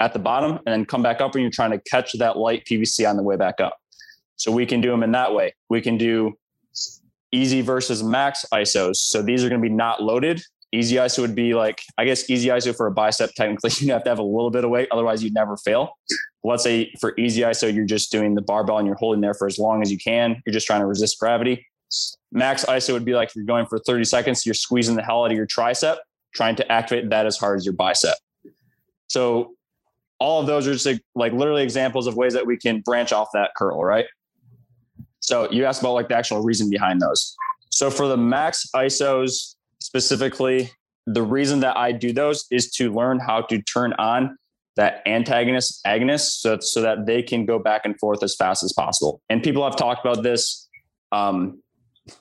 [0.00, 2.64] at the bottom and then come back up and you're trying to catch that light
[2.64, 3.78] PVC on the way back up.
[4.36, 5.54] So we can do them in that way.
[5.68, 6.36] We can do
[7.32, 8.96] easy versus max isos.
[8.96, 10.42] So these are going to be not loaded.
[10.74, 14.04] Easy iso would be like, I guess easy iso for a bicep, technically you have
[14.04, 14.88] to have a little bit of weight.
[14.90, 15.96] Otherwise you'd never fail.
[16.44, 19.46] Let's say for easy iso, you're just doing the barbell and you're holding there for
[19.46, 20.42] as long as you can.
[20.46, 21.66] You're just trying to resist gravity.
[22.30, 25.30] Max iso would be like, you're going for 30 seconds, you're squeezing the hell out
[25.30, 25.98] of your tricep,
[26.34, 28.16] trying to activate that as hard as your bicep.
[29.08, 29.54] So
[30.18, 33.12] all of those are just like, like literally examples of ways that we can branch
[33.12, 34.06] off that curl, right?
[35.22, 37.34] So you asked about like the actual reason behind those.
[37.70, 40.70] So for the max ISOs specifically,
[41.06, 44.36] the reason that I do those is to learn how to turn on
[44.76, 48.72] that antagonist agonist so, so that they can go back and forth as fast as
[48.72, 49.20] possible.
[49.28, 50.68] And people have talked about this,
[51.12, 51.62] um,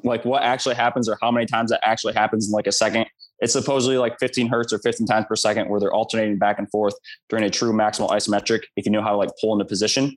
[0.04, 3.06] like what actually happens or how many times that actually happens in like a second.
[3.40, 6.70] It's supposedly like 15 hertz or 15 times per second where they're alternating back and
[6.70, 6.94] forth
[7.30, 10.16] during a true maximal isometric if you know how to like pull into position.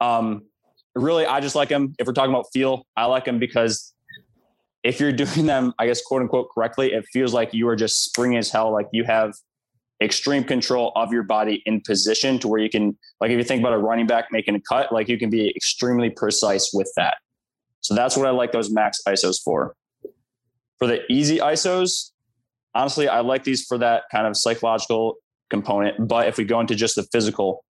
[0.00, 0.46] Um,
[0.94, 1.94] really, I just like them.
[1.98, 3.92] If we're talking about feel, I like them because
[4.82, 8.04] if you're doing them, I guess, quote unquote, correctly, it feels like you are just
[8.04, 8.72] springy as hell.
[8.72, 9.34] Like you have
[10.02, 13.60] extreme control of your body in position to where you can, like, if you think
[13.60, 17.16] about a running back making a cut, like you can be extremely precise with that.
[17.80, 19.74] So that's what I like those max ISOs for.
[20.78, 22.10] For the easy ISOs,
[22.74, 25.16] honestly, I like these for that kind of psychological
[25.50, 26.08] component.
[26.08, 27.64] But if we go into just the physical,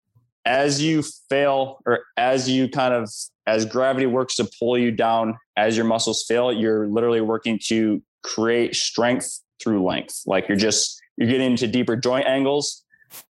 [0.50, 3.08] as you fail or as you kind of
[3.46, 8.02] as gravity works to pull you down as your muscles fail you're literally working to
[8.22, 12.84] create strength through length like you're just you're getting into deeper joint angles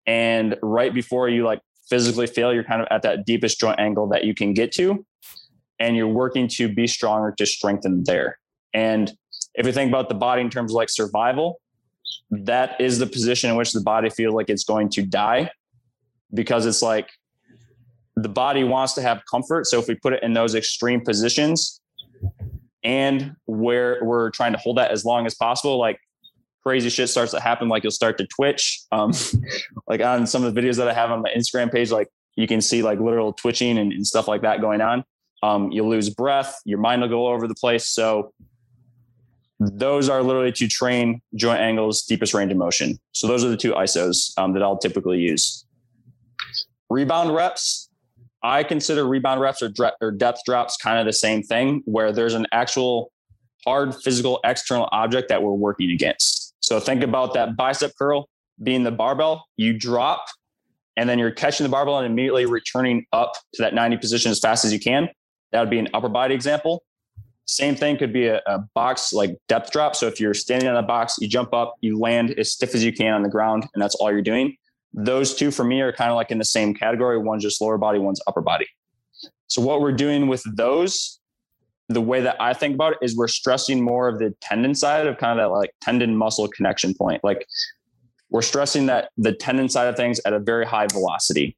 [0.06, 4.06] and right before you like physically fail you're kind of at that deepest joint angle
[4.08, 5.04] that you can get to.
[5.80, 8.38] And you're working to be stronger to strengthen there.
[8.74, 9.12] And
[9.54, 11.60] if you think about the body in terms of like survival,
[12.30, 15.50] that is the position in which the body feels like it's going to die
[16.34, 17.08] because it's like
[18.16, 19.66] the body wants to have comfort.
[19.66, 21.80] So if we put it in those extreme positions
[22.82, 25.98] and where we're trying to hold that as long as possible, like
[26.62, 27.68] crazy shit starts to happen.
[27.68, 28.80] Like you'll start to twitch.
[28.92, 29.12] Um,
[29.86, 32.46] like on some of the videos that I have on my Instagram page, like you
[32.46, 35.04] can see like literal twitching and, and stuff like that going on.
[35.42, 37.86] Um, you lose breath, your mind will go all over the place.
[37.86, 38.32] So
[39.60, 42.98] those are literally to train joint angles, deepest range of motion.
[43.12, 45.64] So those are the two ISOs um, that I'll typically use.
[46.90, 47.88] Rebound reps,
[48.42, 52.12] I consider rebound reps or, dre- or depth drops kind of the same thing, where
[52.12, 53.12] there's an actual
[53.64, 56.54] hard physical external object that we're working against.
[56.60, 58.28] So think about that bicep curl
[58.62, 59.46] being the barbell.
[59.56, 60.26] You drop,
[60.96, 64.38] and then you're catching the barbell and immediately returning up to that 90 position as
[64.38, 65.08] fast as you can.
[65.52, 66.82] That would be an upper body example.
[67.46, 69.96] Same thing could be a, a, box like depth drop.
[69.96, 72.84] So if you're standing on a box, you jump up, you land as stiff as
[72.84, 74.54] you can on the ground, and that's all you're doing.
[74.92, 77.18] Those two for me are kind of like in the same category.
[77.18, 78.66] One's just lower body, one's upper body.
[79.46, 81.20] So what we're doing with those,
[81.88, 85.06] the way that I think about it is we're stressing more of the tendon side
[85.06, 87.24] of kind of that like tendon muscle connection point.
[87.24, 87.46] Like
[88.30, 91.56] we're stressing that the tendon side of things at a very high velocity.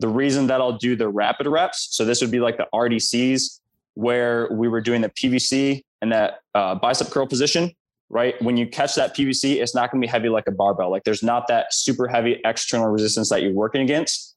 [0.00, 3.60] The reason that I'll do the rapid reps, so this would be like the RDCs,
[3.94, 7.72] where we were doing the PVC and that uh, bicep curl position,
[8.14, 8.40] right?
[8.40, 10.88] When you catch that PVC, it's not going to be heavy like a barbell.
[10.88, 14.36] Like there's not that super heavy external resistance that you're working against.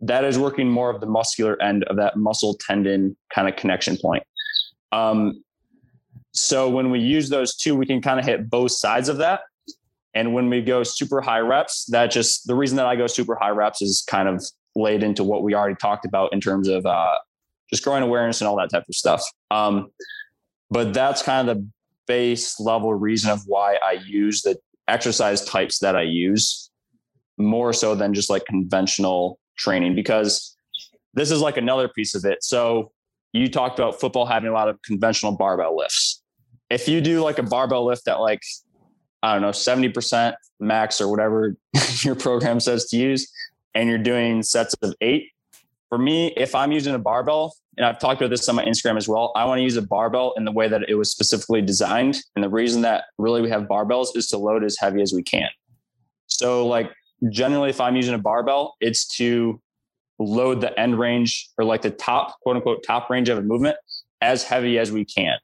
[0.00, 3.98] That is working more of the muscular end of that muscle tendon kind of connection
[3.98, 4.22] point.
[4.92, 5.44] Um,
[6.32, 9.42] so when we use those two, we can kind of hit both sides of that.
[10.14, 13.36] And when we go super high reps, that just the reason that I go super
[13.36, 14.42] high reps is kind of
[14.74, 17.14] laid into what we already talked about in terms of uh,
[17.68, 19.22] just growing awareness and all that type of stuff.
[19.50, 19.90] Um,
[20.70, 21.68] but that's kind of the
[22.08, 26.70] base level reason of why I use the exercise types that I use
[27.36, 30.56] more so than just like conventional training because
[31.14, 32.42] this is like another piece of it.
[32.42, 32.90] So
[33.32, 36.22] you talked about football having a lot of conventional barbell lifts.
[36.70, 38.42] If you do like a barbell lift at like,
[39.22, 41.56] I don't know, 70% max or whatever
[42.02, 43.30] your program says to use,
[43.74, 45.30] and you're doing sets of eight,
[45.88, 48.96] for me, if I'm using a barbell, and I've talked about this on my Instagram
[48.96, 51.62] as well, I want to use a barbell in the way that it was specifically
[51.62, 52.18] designed.
[52.34, 55.22] And the reason that really we have barbells is to load as heavy as we
[55.22, 55.48] can.
[56.26, 56.92] So, like,
[57.30, 59.60] generally, if I'm using a barbell, it's to
[60.18, 63.76] load the end range or like the top, quote unquote, top range of a movement
[64.20, 65.38] as heavy as we can.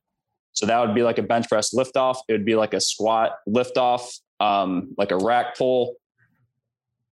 [0.52, 2.20] So that would be like a bench press lift off.
[2.28, 5.94] It would be like a squat lift off, um, like a rack pull.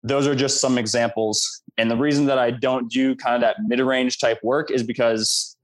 [0.04, 3.58] Those are just some examples and the reason that I don't do kind of that
[3.68, 5.56] mid range type work is because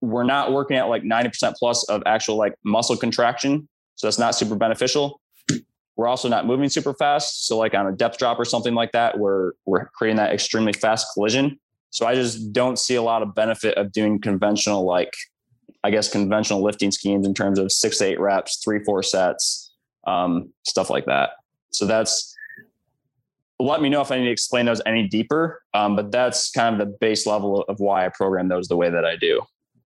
[0.00, 3.68] we're not working at like 90% plus of actual like muscle contraction.
[3.94, 5.20] So that's not super beneficial.
[5.96, 7.46] We're also not moving super fast.
[7.46, 10.72] So like on a depth drop or something like that, we're we're creating that extremely
[10.72, 11.58] fast collision.
[11.90, 15.12] So I just don't see a lot of benefit of doing conventional like
[15.84, 19.72] I guess conventional lifting schemes in terms of six eight reps, three, four sets,
[20.06, 21.30] um, stuff like that.
[21.70, 22.31] So that's
[23.58, 25.62] let me know if I need to explain those any deeper.
[25.74, 28.90] Um, but that's kind of the base level of why I program those the way
[28.90, 29.42] that I do.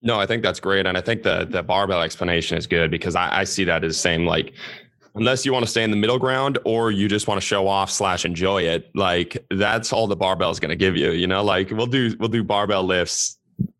[0.02, 0.84] No, I think that's great.
[0.86, 3.98] And I think the the barbell explanation is good because I, I see that as
[3.98, 4.52] saying like
[5.14, 7.68] unless you want to stay in the middle ground or you just want to show
[7.68, 11.12] off slash enjoy it, like that's all the barbell is going to give you.
[11.12, 13.38] You know, like we'll do we'll do barbell lifts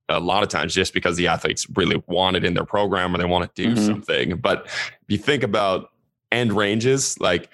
[0.09, 3.19] a lot of times just because the athletes really want it in their program or
[3.19, 3.87] they want to do mm-hmm.
[3.87, 4.37] something.
[4.37, 5.91] But if you think about
[6.31, 7.51] end ranges, like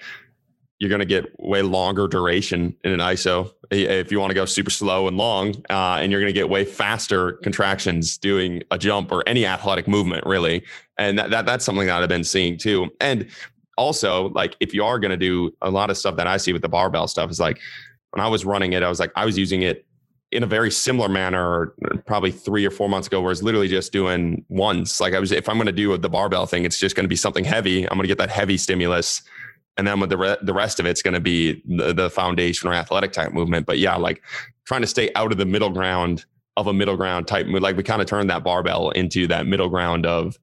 [0.79, 4.45] you're going to get way longer duration in an ISO if you want to go
[4.45, 8.77] super slow and long, uh, and you're going to get way faster contractions doing a
[8.77, 10.63] jump or any athletic movement, really.
[10.97, 12.89] And that, that that's something that I've been seeing too.
[12.99, 13.27] And
[13.77, 16.53] also, like if you are going to do a lot of stuff that I see
[16.53, 17.59] with the barbell stuff, is like
[18.11, 19.85] when I was running it, I was like I was using it
[20.31, 21.73] in a very similar manner
[22.05, 25.31] probably three or four months ago where it's literally just doing once like i was
[25.31, 27.83] if i'm going to do the barbell thing it's just going to be something heavy
[27.85, 29.23] i'm going to get that heavy stimulus
[29.79, 32.67] and then with the re- the rest of it's going to be the, the foundation
[32.67, 33.65] or athletic type movement.
[33.65, 34.21] But yeah, like
[34.65, 36.25] trying to stay out of the middle ground
[36.57, 37.61] of a middle ground type move.
[37.61, 40.37] Like we kind of turned that barbell into that middle ground of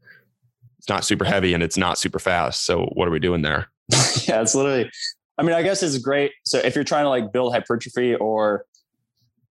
[0.78, 2.64] it's not super heavy and it's not super fast.
[2.64, 3.68] So what are we doing there?
[4.26, 4.90] yeah, it's literally.
[5.36, 6.32] I mean, I guess it's great.
[6.46, 8.64] So if you're trying to like build hypertrophy or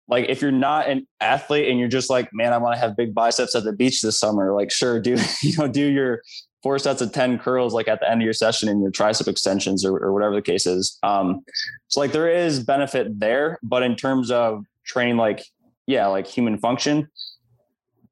[0.07, 2.95] like if you're not an athlete and you're just like, man, I want to have
[2.95, 6.21] big biceps at the beach this summer, like sure, do you know, do your
[6.63, 9.27] four sets of 10 curls like at the end of your session in your tricep
[9.27, 10.97] extensions or, or whatever the case is.
[11.03, 11.43] Um,
[11.87, 15.43] so like there is benefit there, but in terms of training, like,
[15.87, 17.09] yeah, like human function,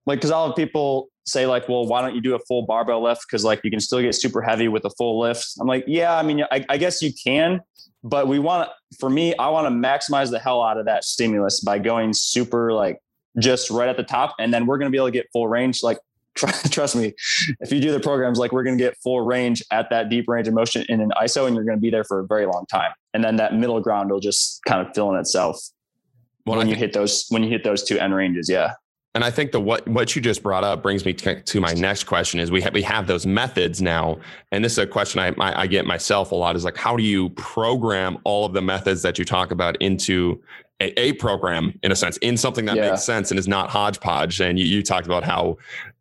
[0.06, 3.04] like, cause I'll have people say like, well, why don't you do a full barbell
[3.04, 3.26] lift?
[3.30, 5.48] Cause like you can still get super heavy with a full lift.
[5.60, 7.62] I'm like, yeah, I mean, I, I guess you can,
[8.04, 8.70] but we want
[9.00, 12.74] for me, I want to maximize the hell out of that stimulus by going super
[12.74, 12.98] like
[13.38, 14.36] just right at the top.
[14.40, 15.84] And then we're going to be able to get full range.
[15.84, 15.98] Like,
[16.36, 17.14] trust me,
[17.60, 20.28] if you do the programs, like we're going to get full range at that deep
[20.28, 22.46] range of motion in an ISO, and you're going to be there for a very
[22.46, 22.92] long time.
[23.14, 25.60] And then that middle ground will just kind of fill in itself
[26.46, 28.50] well, when you hit those when you hit those two end ranges.
[28.50, 28.74] Yeah.
[29.16, 31.74] And I think the what what you just brought up brings me to, to my
[31.74, 34.20] next question is we have we have those methods now,
[34.52, 36.96] and this is a question I, I I get myself a lot is like how
[36.96, 40.42] do you program all of the methods that you talk about into
[40.80, 42.92] a, a program in a sense in something that yeah.
[42.92, 44.40] makes sense and is not hodgepodge.
[44.40, 45.58] And you, you talked about how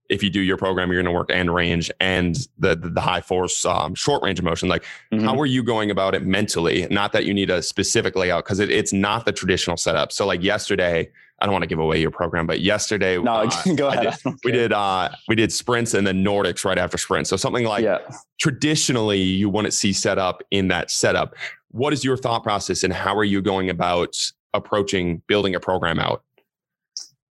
[0.09, 3.01] if you do your program, you're going to work and range and the the, the
[3.01, 4.69] high force um, short range of motion.
[4.69, 5.25] Like, mm-hmm.
[5.25, 6.87] how are you going about it mentally?
[6.91, 10.13] Not that you need a specific layout because it, it's not the traditional setup.
[10.13, 13.51] So, like yesterday, I don't want to give away your program, but yesterday, no, uh,
[13.77, 14.17] go ahead.
[14.25, 17.31] Did, we did uh, we did sprints and then Nordics right after sprints.
[17.31, 17.99] So something like yeah.
[18.41, 21.35] traditionally you wouldn't see set up in that setup.
[21.71, 24.17] What is your thought process and how are you going about
[24.55, 26.25] approaching building a program out?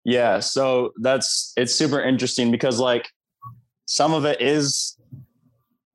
[0.07, 3.09] Yeah, so that's it's super interesting because like
[3.87, 4.97] some of it is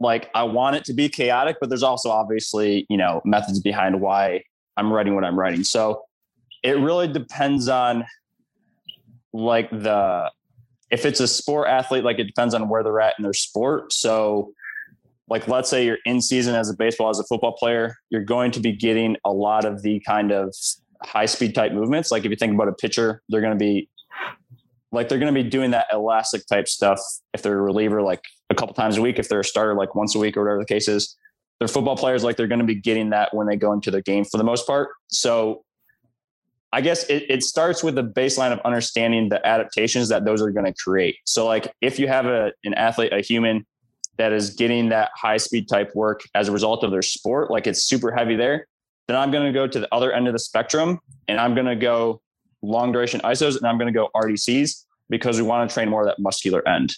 [0.00, 4.02] like I want it to be chaotic, but there's also obviously, you know, methods behind
[4.02, 4.44] why
[4.76, 5.64] I'm writing what I'm writing.
[5.64, 6.02] So
[6.62, 8.04] it really depends on
[9.32, 10.30] like the
[10.90, 13.94] if it's a sport athlete, like it depends on where they're at in their sport.
[13.94, 14.52] So
[15.26, 18.50] like let's say you're in season as a baseball as a football player, you're going
[18.50, 20.54] to be getting a lot of the kind of
[21.02, 22.10] high speed type movements.
[22.10, 23.88] Like if you think about a pitcher, they're going to be
[24.93, 27.01] like they're going to be doing that elastic type stuff
[27.32, 29.95] if they're a reliever like a couple times a week if they're a starter like
[29.95, 31.16] once a week or whatever the case is.
[31.59, 34.03] They're football players like they're going to be getting that when they go into their
[34.03, 34.90] game for the most part.
[35.09, 35.64] So
[36.74, 40.51] i guess it, it starts with the baseline of understanding the adaptations that those are
[40.51, 41.16] going to create.
[41.24, 43.66] So like if you have a, an athlete a human
[44.18, 47.66] that is getting that high speed type work as a result of their sport like
[47.66, 48.66] it's super heavy there
[49.09, 51.66] then i'm going to go to the other end of the spectrum and i'm going
[51.66, 52.20] to go
[52.62, 56.02] long duration ISOs, and I'm going to go RDCs because we want to train more
[56.02, 56.94] of that muscular end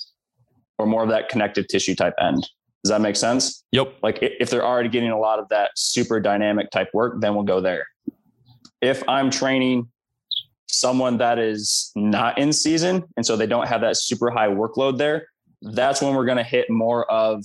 [0.78, 2.48] or more of that connective tissue type end.
[2.82, 3.64] Does that make sense?
[3.72, 3.94] Yep.
[4.02, 7.44] Like if they're already getting a lot of that super dynamic type work, then we'll
[7.44, 7.86] go there.
[8.82, 9.88] If I'm training
[10.68, 14.98] someone that is not in season and so they don't have that super high workload
[14.98, 15.28] there,
[15.62, 17.42] that's when we're going to hit more of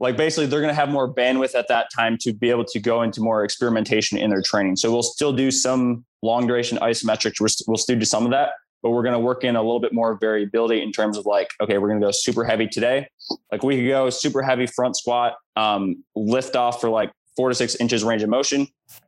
[0.00, 2.80] like basically they're going to have more bandwidth at that time to be able to
[2.80, 4.76] go into more experimentation in their training.
[4.76, 7.62] So we'll still do some long duration isometrics.
[7.66, 8.50] We'll still do some of that,
[8.82, 11.48] but we're going to work in a little bit more variability in terms of like,
[11.60, 13.08] okay, we're going to go super heavy today.
[13.50, 17.54] Like we could go super heavy front squat, um, lift off for like four to
[17.54, 18.66] six inches range of motion,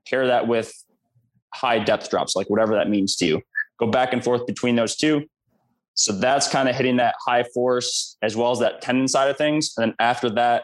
[0.08, 0.72] pair that with
[1.54, 3.42] high depth drops, like whatever that means to you.
[3.78, 5.24] Go back and forth between those two.
[5.94, 9.36] So that's kind of hitting that high force as well as that tendon side of
[9.36, 9.72] things.
[9.76, 10.62] And then after that,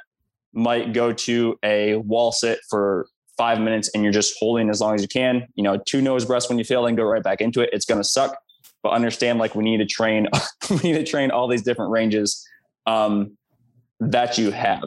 [0.53, 4.95] might go to a wall sit for five minutes and you're just holding as long
[4.95, 5.47] as you can.
[5.55, 7.71] You know, two nose breaths when you fail and go right back into it.
[7.73, 8.37] It's going to suck,
[8.83, 10.29] but understand like we need to train,
[10.71, 12.47] we need to train all these different ranges
[12.87, 13.37] um,
[14.01, 14.85] that you have.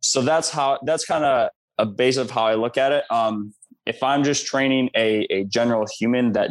[0.00, 3.04] So that's how, that's kind of a base of how I look at it.
[3.10, 3.54] Um,
[3.86, 6.50] if I'm just training a, a general human that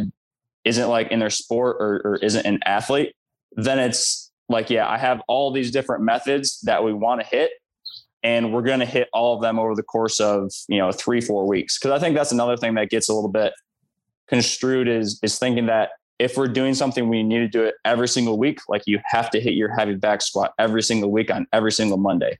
[0.65, 3.13] isn't like in their sport or, or isn't an athlete,
[3.55, 7.51] then it's like, yeah, I have all these different methods that we want to hit
[8.23, 11.21] and we're going to hit all of them over the course of you know three
[11.21, 11.77] four weeks.
[11.77, 13.53] Because i think that's another thing that gets a little bit
[14.27, 18.07] construed is is thinking that if we're doing something we need to do it every
[18.07, 21.47] single week like you have to hit your heavy back squat every single week on
[21.53, 22.37] every single monday.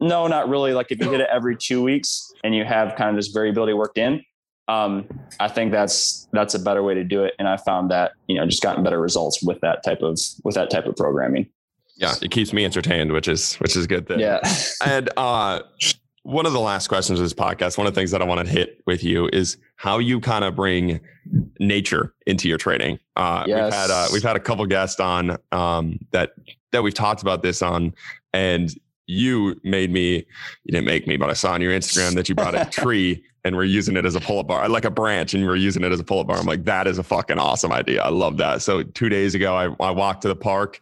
[0.00, 0.72] No not really.
[0.72, 3.72] Like if you hit it every two weeks and you have kind of this variability
[3.72, 4.22] worked in
[4.68, 5.06] um,
[5.40, 7.34] i think that's that's a better way to do it.
[7.38, 10.54] And i found that you know just gotten better results with that type of with
[10.54, 11.48] that type of programming
[11.96, 14.20] yeah, it keeps me entertained, which is which is good thing.
[14.20, 14.40] Yeah.
[14.84, 15.60] and uh
[16.24, 18.46] one of the last questions of this podcast, one of the things that I want
[18.46, 21.00] to hit with you is how you kind of bring
[21.60, 22.98] nature into your training.
[23.14, 23.64] Uh, yes.
[23.64, 26.32] We've had uh, we've had a couple guests on um, that
[26.72, 27.94] that we've talked about this on,
[28.32, 28.70] and
[29.06, 30.26] you made me.
[30.64, 33.22] You didn't make me, but I saw on your Instagram that you brought a tree
[33.44, 35.92] and we're using it as a pull-up bar, like a branch, and we're using it
[35.92, 36.38] as a pull-up bar.
[36.38, 38.02] I'm like, that is a fucking awesome idea.
[38.02, 38.62] I love that.
[38.62, 40.80] So two days ago, I, I walked to the park,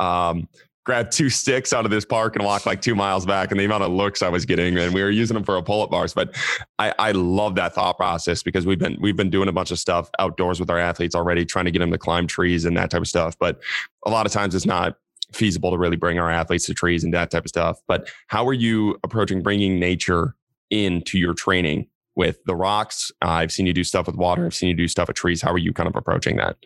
[0.00, 0.48] um,
[0.84, 3.64] grab two sticks out of this park and walk like two miles back and the
[3.64, 6.14] amount of looks I was getting and we were using them for a pull-up bars.
[6.14, 6.34] But
[6.78, 9.78] I, I love that thought process because we've been we've been doing a bunch of
[9.78, 12.90] stuff outdoors with our athletes already, trying to get them to climb trees and that
[12.90, 13.36] type of stuff.
[13.38, 13.60] But
[14.04, 14.96] a lot of times it's not
[15.32, 17.78] feasible to really bring our athletes to trees and that type of stuff.
[17.86, 20.34] But how are you approaching bringing nature
[20.70, 21.86] into your training
[22.16, 23.12] with the rocks?
[23.22, 24.44] Uh, I've seen you do stuff with water.
[24.46, 25.42] I've seen you do stuff with trees.
[25.42, 26.56] How are you kind of approaching that?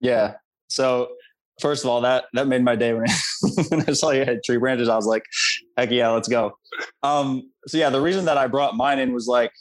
[0.00, 0.34] Yeah.
[0.68, 1.12] So
[1.60, 3.14] first of all, that that made my day when I,
[3.68, 4.88] when I saw you had tree branches.
[4.88, 5.24] I was like,
[5.76, 6.58] heck yeah, let's go.
[7.02, 9.52] Um, so yeah, the reason that I brought mine in was like,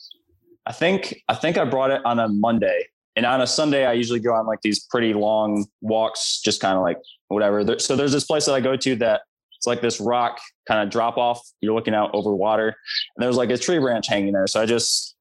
[0.65, 3.93] I think I think I brought it on a Monday, and on a Sunday I
[3.93, 7.79] usually go on like these pretty long walks, just kind of like whatever.
[7.79, 9.21] So there's this place that I go to that
[9.55, 11.41] it's like this rock kind of drop off.
[11.61, 12.67] You're looking out over water,
[13.15, 14.47] and there's like a tree branch hanging there.
[14.47, 15.15] So I just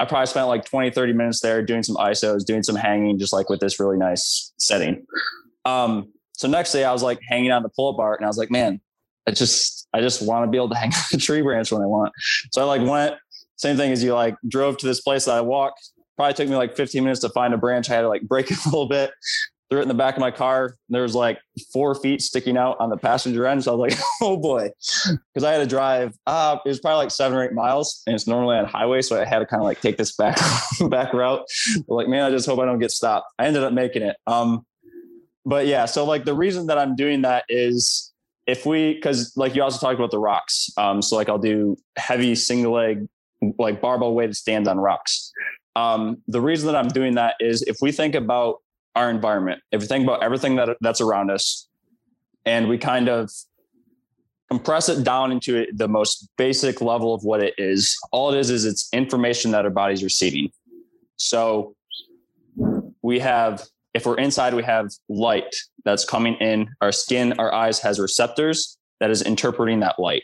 [0.00, 3.32] I probably spent like 20, 30 minutes there doing some ISOs, doing some hanging, just
[3.32, 5.06] like with this really nice setting.
[5.68, 8.38] Um, so next day I was like hanging on the pull-up bar and I was
[8.38, 8.80] like, man,
[9.26, 11.82] I just I just want to be able to hang on a tree branch when
[11.82, 12.12] I want.
[12.52, 13.16] So I like went,
[13.56, 15.90] same thing as you like drove to this place that I walked.
[16.16, 17.90] Probably took me like 15 minutes to find a branch.
[17.90, 19.10] I had to like break it a little bit,
[19.68, 20.76] threw it in the back of my car.
[20.88, 21.38] There was like
[21.72, 23.64] four feet sticking out on the passenger end.
[23.64, 24.70] So I was like, oh boy.
[25.34, 28.14] Because I had to drive uh it was probably like seven or eight miles and
[28.14, 29.02] it's normally on highway.
[29.02, 30.38] So I had to kind of like take this back
[30.88, 31.42] back route.
[31.88, 33.26] Like, man, I just hope I don't get stopped.
[33.38, 34.16] I ended up making it.
[34.26, 34.64] Um
[35.48, 38.12] but yeah, so like the reason that I'm doing that is
[38.46, 40.70] if we because like you also talked about the rocks.
[40.76, 43.08] Um, so like I'll do heavy single leg
[43.58, 45.32] like barbell weighted stands on rocks.
[45.74, 48.56] Um, the reason that I'm doing that is if we think about
[48.94, 51.66] our environment, if we think about everything that that's around us,
[52.44, 53.30] and we kind of
[54.50, 58.50] compress it down into the most basic level of what it is, all it is
[58.50, 60.50] is it's information that our body's receiving.
[61.16, 61.74] So
[63.00, 63.62] we have
[63.94, 66.68] if we're inside, we have light that's coming in.
[66.80, 70.22] Our skin, our eyes has receptors that is interpreting that light.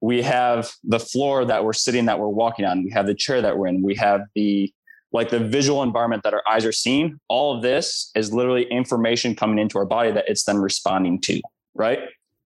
[0.00, 2.84] We have the floor that we're sitting, that we're walking on.
[2.84, 3.82] We have the chair that we're in.
[3.82, 4.72] We have the
[5.10, 7.18] like the visual environment that our eyes are seeing.
[7.28, 11.40] All of this is literally information coming into our body that it's then responding to,
[11.74, 12.00] right?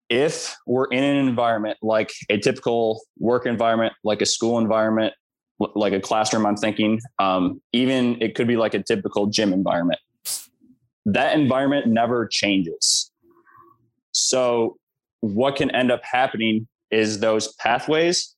[0.09, 5.13] If we're in an environment like a typical work environment, like a school environment,
[5.75, 9.99] like a classroom i'm thinking um, even it could be like a typical gym environment.
[11.05, 13.11] That environment never changes.
[14.11, 14.77] So
[15.21, 18.35] what can end up happening is those pathways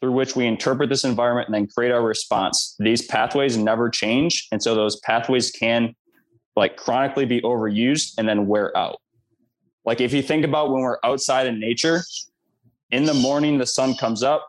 [0.00, 2.76] through which we interpret this environment and then create our response.
[2.78, 5.94] These pathways never change and so those pathways can
[6.54, 8.98] like chronically be overused and then wear out.
[9.84, 12.02] Like if you think about when we're outside in nature
[12.90, 14.46] in the morning the sun comes up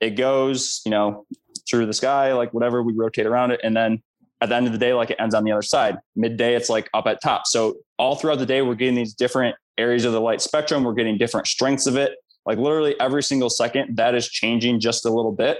[0.00, 1.26] it goes you know
[1.68, 3.60] through the sky, like whatever, we rotate around it.
[3.62, 4.02] And then
[4.40, 5.98] at the end of the day, like it ends on the other side.
[6.16, 7.46] Midday, it's like up at top.
[7.46, 10.84] So all throughout the day, we're getting these different areas of the light spectrum.
[10.84, 12.16] We're getting different strengths of it.
[12.44, 15.58] Like literally every single second, that is changing just a little bit.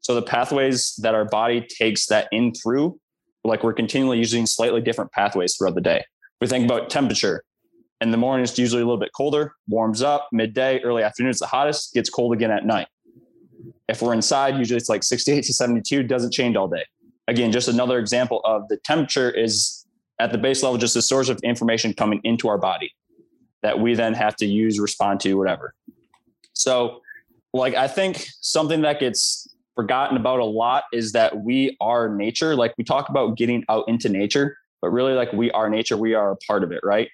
[0.00, 2.98] So the pathways that our body takes that in through,
[3.44, 6.04] like we're continually using slightly different pathways throughout the day.
[6.40, 7.42] We think about temperature.
[8.00, 10.28] In the morning, it's usually a little bit colder, warms up.
[10.32, 12.88] Midday, early afternoon, it's the hottest, gets cold again at night.
[13.88, 16.84] If we're inside, usually it's like 68 to 72, doesn't change all day.
[17.28, 19.86] Again, just another example of the temperature is
[20.18, 22.92] at the base level, just a source of information coming into our body
[23.62, 25.74] that we then have to use, respond to, whatever.
[26.52, 27.00] So,
[27.52, 32.56] like, I think something that gets forgotten about a lot is that we are nature.
[32.56, 36.14] Like, we talk about getting out into nature, but really, like, we are nature, we
[36.14, 37.08] are a part of it, right?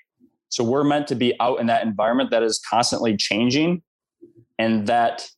[0.49, 3.83] So, we're meant to be out in that environment that is constantly changing
[4.59, 5.29] and that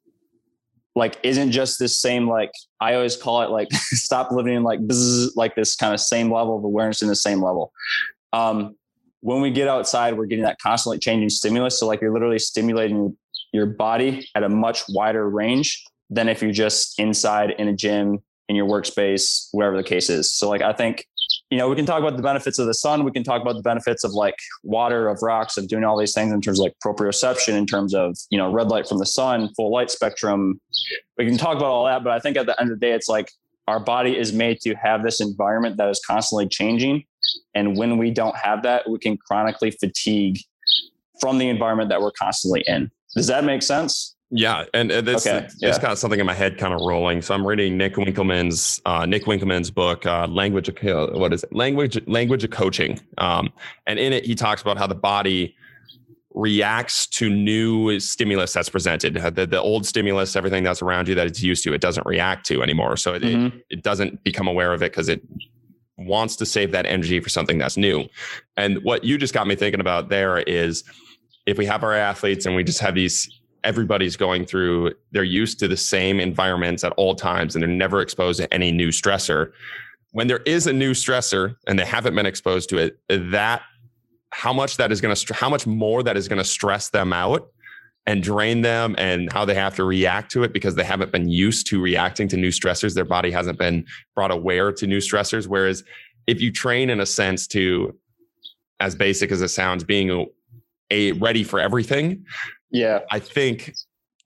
[0.95, 4.80] like isn't just this same like I always call it like stop living in like
[4.80, 7.72] bzz, like this kind of same level of awareness in the same level.
[8.32, 8.76] Um,
[9.20, 11.78] when we get outside, we're getting that constantly changing stimulus.
[11.80, 13.16] So like you're literally stimulating
[13.53, 18.18] your body at a much wider range than if you're just inside in a gym
[18.49, 20.32] in your workspace, whatever the case is.
[20.32, 21.07] So like I think
[21.55, 23.05] you know, we can talk about the benefits of the sun.
[23.05, 24.34] We can talk about the benefits of like
[24.64, 27.94] water, of rocks, of doing all these things in terms of like proprioception, in terms
[27.94, 30.61] of, you know, red light from the sun, full light spectrum.
[31.16, 32.02] We can talk about all that.
[32.02, 33.30] But I think at the end of the day, it's like
[33.68, 37.05] our body is made to have this environment that is constantly changing.
[37.55, 40.40] And when we don't have that, we can chronically fatigue
[41.20, 42.90] from the environment that we're constantly in.
[43.14, 44.13] Does that make sense?
[44.37, 45.47] Yeah, and uh, this okay.
[45.61, 45.78] yeah.
[45.78, 47.22] got something in my head kind of rolling.
[47.22, 50.68] So I'm reading Nick Winkelman's uh, Nick Winkelman's book, uh, language.
[50.68, 50.76] Of,
[51.12, 51.55] what is it?
[51.55, 53.01] Language language of coaching.
[53.18, 53.53] Um,
[53.87, 55.55] and in it, he talks about how the body
[56.32, 59.14] reacts to new stimulus that's presented.
[59.14, 62.45] The, the old stimulus, everything that's around you that it's used to, it doesn't react
[62.47, 62.97] to anymore.
[62.97, 63.57] So it, mm-hmm.
[63.57, 65.22] it, it doesn't become aware of it because it
[65.97, 68.09] wants to save that energy for something that's new.
[68.57, 70.82] And what you just got me thinking about there is
[71.47, 73.30] if we have our athletes and we just have these
[73.64, 78.00] everybody's going through, they're used to the same environments at all times and they're never
[78.00, 79.52] exposed to any new stressor.
[80.12, 83.62] When there is a new stressor and they haven't been exposed to it, that
[84.30, 87.12] how much that is going to how much more that is going to stress them
[87.12, 87.48] out
[88.06, 91.28] and drain them and how they have to react to it because they haven't been
[91.28, 95.46] used to reacting to new stressors their body hasn't been brought aware to new stressors
[95.46, 95.84] whereas
[96.26, 97.96] if you train in a sense to
[98.80, 100.24] as basic as it sounds being a,
[100.90, 102.24] a ready for everything
[102.75, 103.01] yeah.
[103.11, 103.75] I think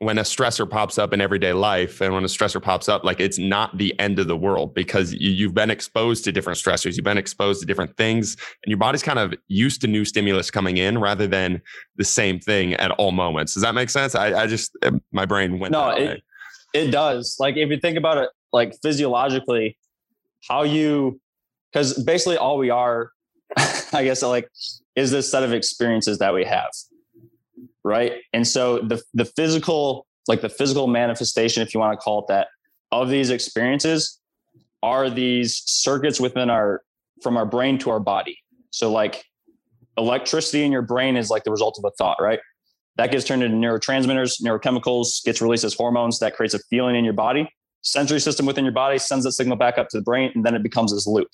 [0.01, 3.21] when a stressor pops up in everyday life and when a stressor pops up like
[3.21, 6.95] it's not the end of the world because you, have been exposed to different stressors
[6.95, 10.53] you've been exposed to different things and your body's kind of used to new stimulus
[10.53, 11.61] coming in rather than
[11.97, 13.55] the same thing at all moments.
[13.55, 14.15] Does that make sense?
[14.15, 16.23] I, I just eh, my brain went no it,
[16.73, 17.37] it does.
[17.41, 19.77] Like if you think about it like physiologically
[20.49, 21.21] how you
[21.73, 23.11] because basically all we are
[23.93, 24.49] i guess like
[24.95, 26.71] is this set of experiences that we have
[27.85, 28.15] right?
[28.33, 32.27] And so the the physical, like the physical manifestation, if you want to call it
[32.29, 32.49] that,
[32.93, 34.21] of these experiences
[34.83, 36.83] are these circuits within our
[37.23, 38.39] from our brain to our body.
[38.71, 39.25] So like
[39.97, 42.39] electricity in your brain is like the result of a thought, right?
[42.97, 47.05] That gets turned into neurotransmitters, neurochemicals, gets released as hormones that creates a feeling in
[47.05, 47.49] your body.
[47.83, 50.55] Sensory system within your body sends that signal back up to the brain, and then
[50.55, 51.29] it becomes this loop,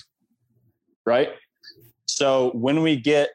[1.07, 1.31] right?
[2.07, 3.31] So when we get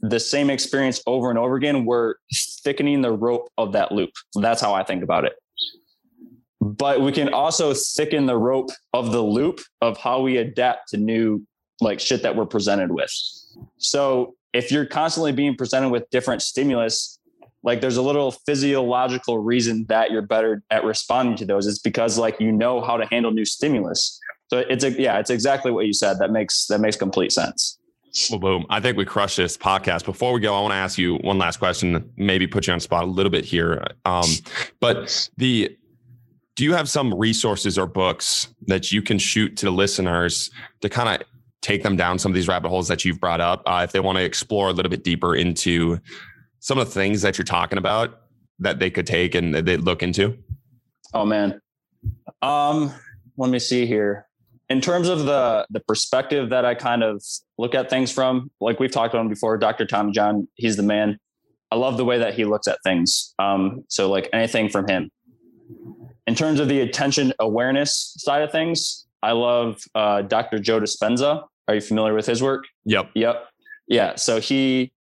[0.00, 2.14] the same experience over and over again, we're
[2.62, 4.10] thickening the rope of that loop.
[4.34, 5.34] That's how I think about it.
[6.60, 10.96] But we can also thicken the rope of the loop of how we adapt to
[10.96, 11.46] new
[11.80, 13.10] like shit that we're presented with.
[13.78, 17.18] So if you're constantly being presented with different stimulus,
[17.62, 21.66] like there's a little physiological reason that you're better at responding to those.
[21.66, 24.18] It's because like you know how to handle new stimulus.
[24.48, 26.18] So it's a yeah, it's exactly what you said.
[26.20, 27.75] That makes that makes complete sense.
[28.30, 28.66] Well, boom.
[28.70, 30.04] I think we crushed this podcast.
[30.04, 32.80] Before we go, I want to ask you one last question, maybe put you on
[32.80, 33.84] spot a little bit here.
[34.04, 34.28] Um,
[34.80, 35.76] but the
[36.54, 40.50] do you have some resources or books that you can shoot to the listeners
[40.80, 41.26] to kind of
[41.60, 44.00] take them down some of these rabbit holes that you've brought up uh, if they
[44.00, 45.98] want to explore a little bit deeper into
[46.60, 48.22] some of the things that you're talking about
[48.58, 50.38] that they could take and they look into?
[51.12, 51.60] Oh man.
[52.40, 52.90] Um,
[53.36, 54.25] let me see here
[54.68, 57.22] in terms of the the perspective that I kind of
[57.58, 59.86] look at things from, like we've talked about before, Dr.
[59.86, 61.18] Tommy John, he's the man.
[61.70, 63.34] I love the way that he looks at things.
[63.38, 65.10] Um, so like anything from him.
[66.26, 70.58] In terms of the attention awareness side of things, I love uh, Dr.
[70.58, 71.44] Joe Dispenza.
[71.68, 72.64] Are you familiar with his work?
[72.84, 73.10] Yep.
[73.14, 73.48] Yep.
[73.88, 74.14] Yeah.
[74.16, 74.92] So he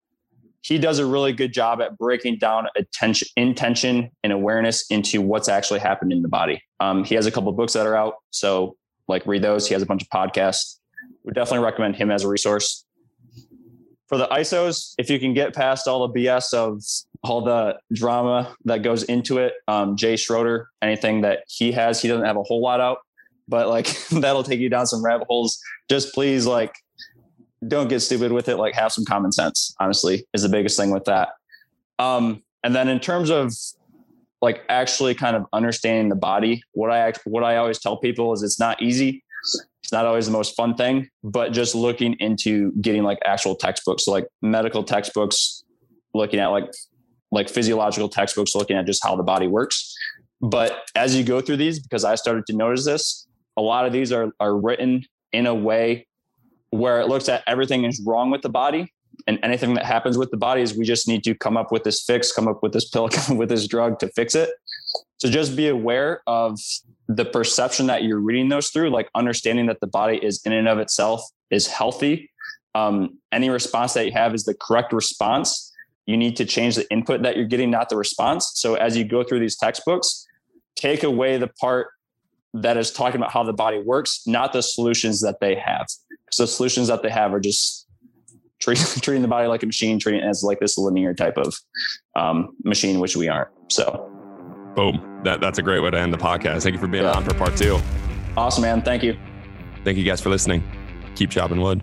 [0.63, 5.49] he does a really good job at breaking down attention, intention, and awareness into what's
[5.49, 6.63] actually happening in the body.
[6.81, 8.75] Um, he has a couple books that are out, so
[9.09, 9.67] like read those.
[9.67, 10.79] He has a bunch of podcasts.
[11.25, 12.85] Would definitely recommend him as a resource.
[14.09, 16.83] For the ISOs, if you can get past all the BS of
[17.23, 22.09] all the drama that goes into it, um, Jay Schroeder, anything that he has, he
[22.09, 22.99] doesn't have a whole lot out,
[23.49, 25.59] but like that'll take you down some rabbit holes.
[25.89, 26.75] Just please, like,
[27.67, 28.57] don't get stupid with it.
[28.57, 29.75] Like, have some common sense.
[29.81, 31.31] Honestly, is the biggest thing with that.
[31.99, 33.53] Um, and then in terms of
[34.45, 36.63] like actually kind of understanding the body.
[36.73, 39.25] What I what I always tell people is it's not easy.
[39.83, 44.05] It's not always the most fun thing, but just looking into getting like actual textbooks,
[44.05, 45.65] so like medical textbooks,
[46.13, 46.71] looking at like
[47.33, 49.95] like physiological textbooks, looking at just how the body works.
[50.43, 53.27] But as you go through these, because I started to notice this,
[53.57, 56.07] a lot of these are are written in a way
[56.69, 58.93] where it looks at everything is wrong with the body
[59.27, 61.85] and anything that happens with the body is we just need to come up with
[61.85, 64.51] this fix, come up with this pill, come up with this drug to fix it.
[65.19, 66.59] So just be aware of
[67.09, 70.69] the perception that you're reading those through, like understanding that the body is in and
[70.69, 72.31] of itself is healthy.
[72.75, 75.73] Um, any response that you have is the correct response.
[76.07, 78.53] You need to change the input that you're getting, not the response.
[78.55, 80.27] So as you go through these textbooks,
[80.77, 81.89] take away the part
[82.55, 85.87] that is talking about how the body works, not the solutions that they have.
[86.31, 87.84] So the solutions that they have are just
[88.65, 91.55] treat, treating the body like a machine, treating it as like this linear type of
[92.17, 93.51] um, machine, which we aren't.
[93.69, 94.11] So,
[94.75, 95.21] boom.
[95.25, 96.63] That, that's a great way to end the podcast.
[96.63, 97.13] Thank you for being yeah.
[97.13, 97.79] on for part two.
[98.37, 98.83] Awesome, man.
[98.83, 99.17] Thank you.
[99.85, 100.63] Thank you guys for listening.
[101.15, 101.83] Keep chopping wood.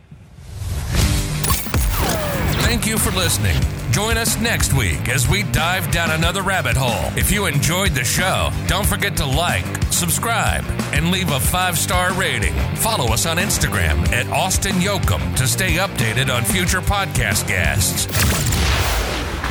[2.64, 3.58] Thank you for listening.
[3.92, 7.12] Join us next week as we dive down another rabbit hole.
[7.18, 10.64] If you enjoyed the show, don't forget to like, subscribe,
[10.94, 12.54] and leave a five star rating.
[12.78, 18.06] Follow us on Instagram at Austin Yoakum to stay updated on future podcast guests.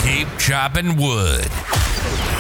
[0.02, 2.39] Keep chopping wood.